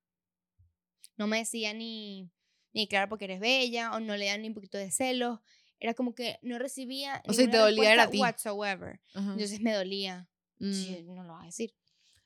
[1.17, 2.31] no me decía ni,
[2.73, 5.41] ni claro porque eres bella, o no le dan ni un poquito de celos.
[5.81, 8.19] Era como que no recibía O sea, te dolía era a ti.
[8.21, 9.01] whatsoever.
[9.15, 9.33] Ajá.
[9.33, 10.29] Entonces me dolía.
[10.59, 10.73] Mm.
[10.73, 11.73] Sí, no lo vas a decir.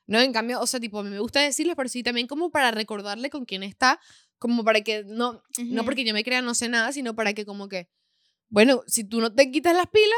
[0.07, 3.29] No, en cambio, o sea, tipo, me gusta decirles, pero sí también como para recordarle
[3.29, 3.99] con quién está,
[4.37, 5.85] como para que no, no Ujú.
[5.85, 7.87] porque yo me crea no sé nada, sino para que como que,
[8.49, 10.17] bueno, si tú no te quitas las pilas,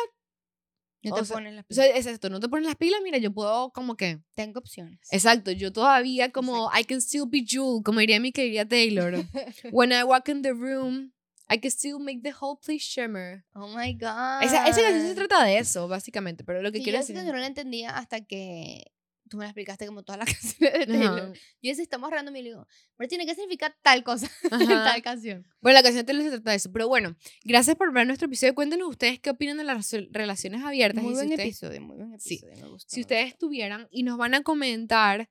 [1.03, 2.99] No o te sea, pones las o sea, es esto, no te pones las pilas,
[3.03, 4.99] mira, yo puedo como que, Tengo opciones.
[5.11, 9.13] exacto, yo todavía como, I can still be Jewel, como diría mi querida Taylor.
[9.71, 11.13] When I walk in the room,
[11.49, 13.45] I can still make the whole place shimmer.
[13.53, 14.41] oh my God.
[14.41, 17.15] Esa, esa canción se trata de eso, básicamente, pero lo que Sí, quiero yo decir...
[17.15, 18.91] canción no la entendía hasta que
[19.27, 21.19] tú me la explicaste como todas las canciones de Taylor.
[21.19, 25.01] Ajá, Yo decía, estamos hablando y le digo, pero tiene que significar tal cosa tal
[25.01, 25.47] canción.
[25.61, 26.71] Bueno, la canción de Taylor se trata de eso.
[26.71, 28.53] Pero bueno, gracias por ver nuestro episodio.
[28.55, 31.03] Cuéntenos ustedes qué opinan de las rela- relaciones abiertas.
[31.03, 32.35] Muy y buen si ustedes, episodio, muy buen Sí.
[32.35, 32.55] episodio.
[32.65, 32.93] Me gustó.
[32.93, 35.29] si ustedes tuvieran y nos van a comentar.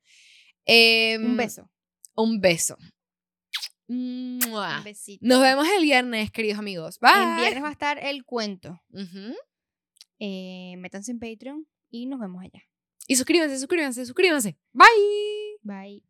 [0.65, 1.69] em, Un beso.
[2.15, 2.77] Un beso.
[3.87, 4.79] Mua.
[4.79, 5.25] Un besito.
[5.25, 6.99] Nos vemos el viernes, queridos amigos.
[6.99, 7.11] Bye.
[7.21, 8.81] En viernes va a estar el cuento.
[10.19, 12.63] Eh, métanse en Patreon y nos vemos allá.
[13.07, 14.57] Y suscríbanse, suscríbanse, suscríbanse.
[14.73, 15.59] Bye.
[15.61, 16.03] Bye.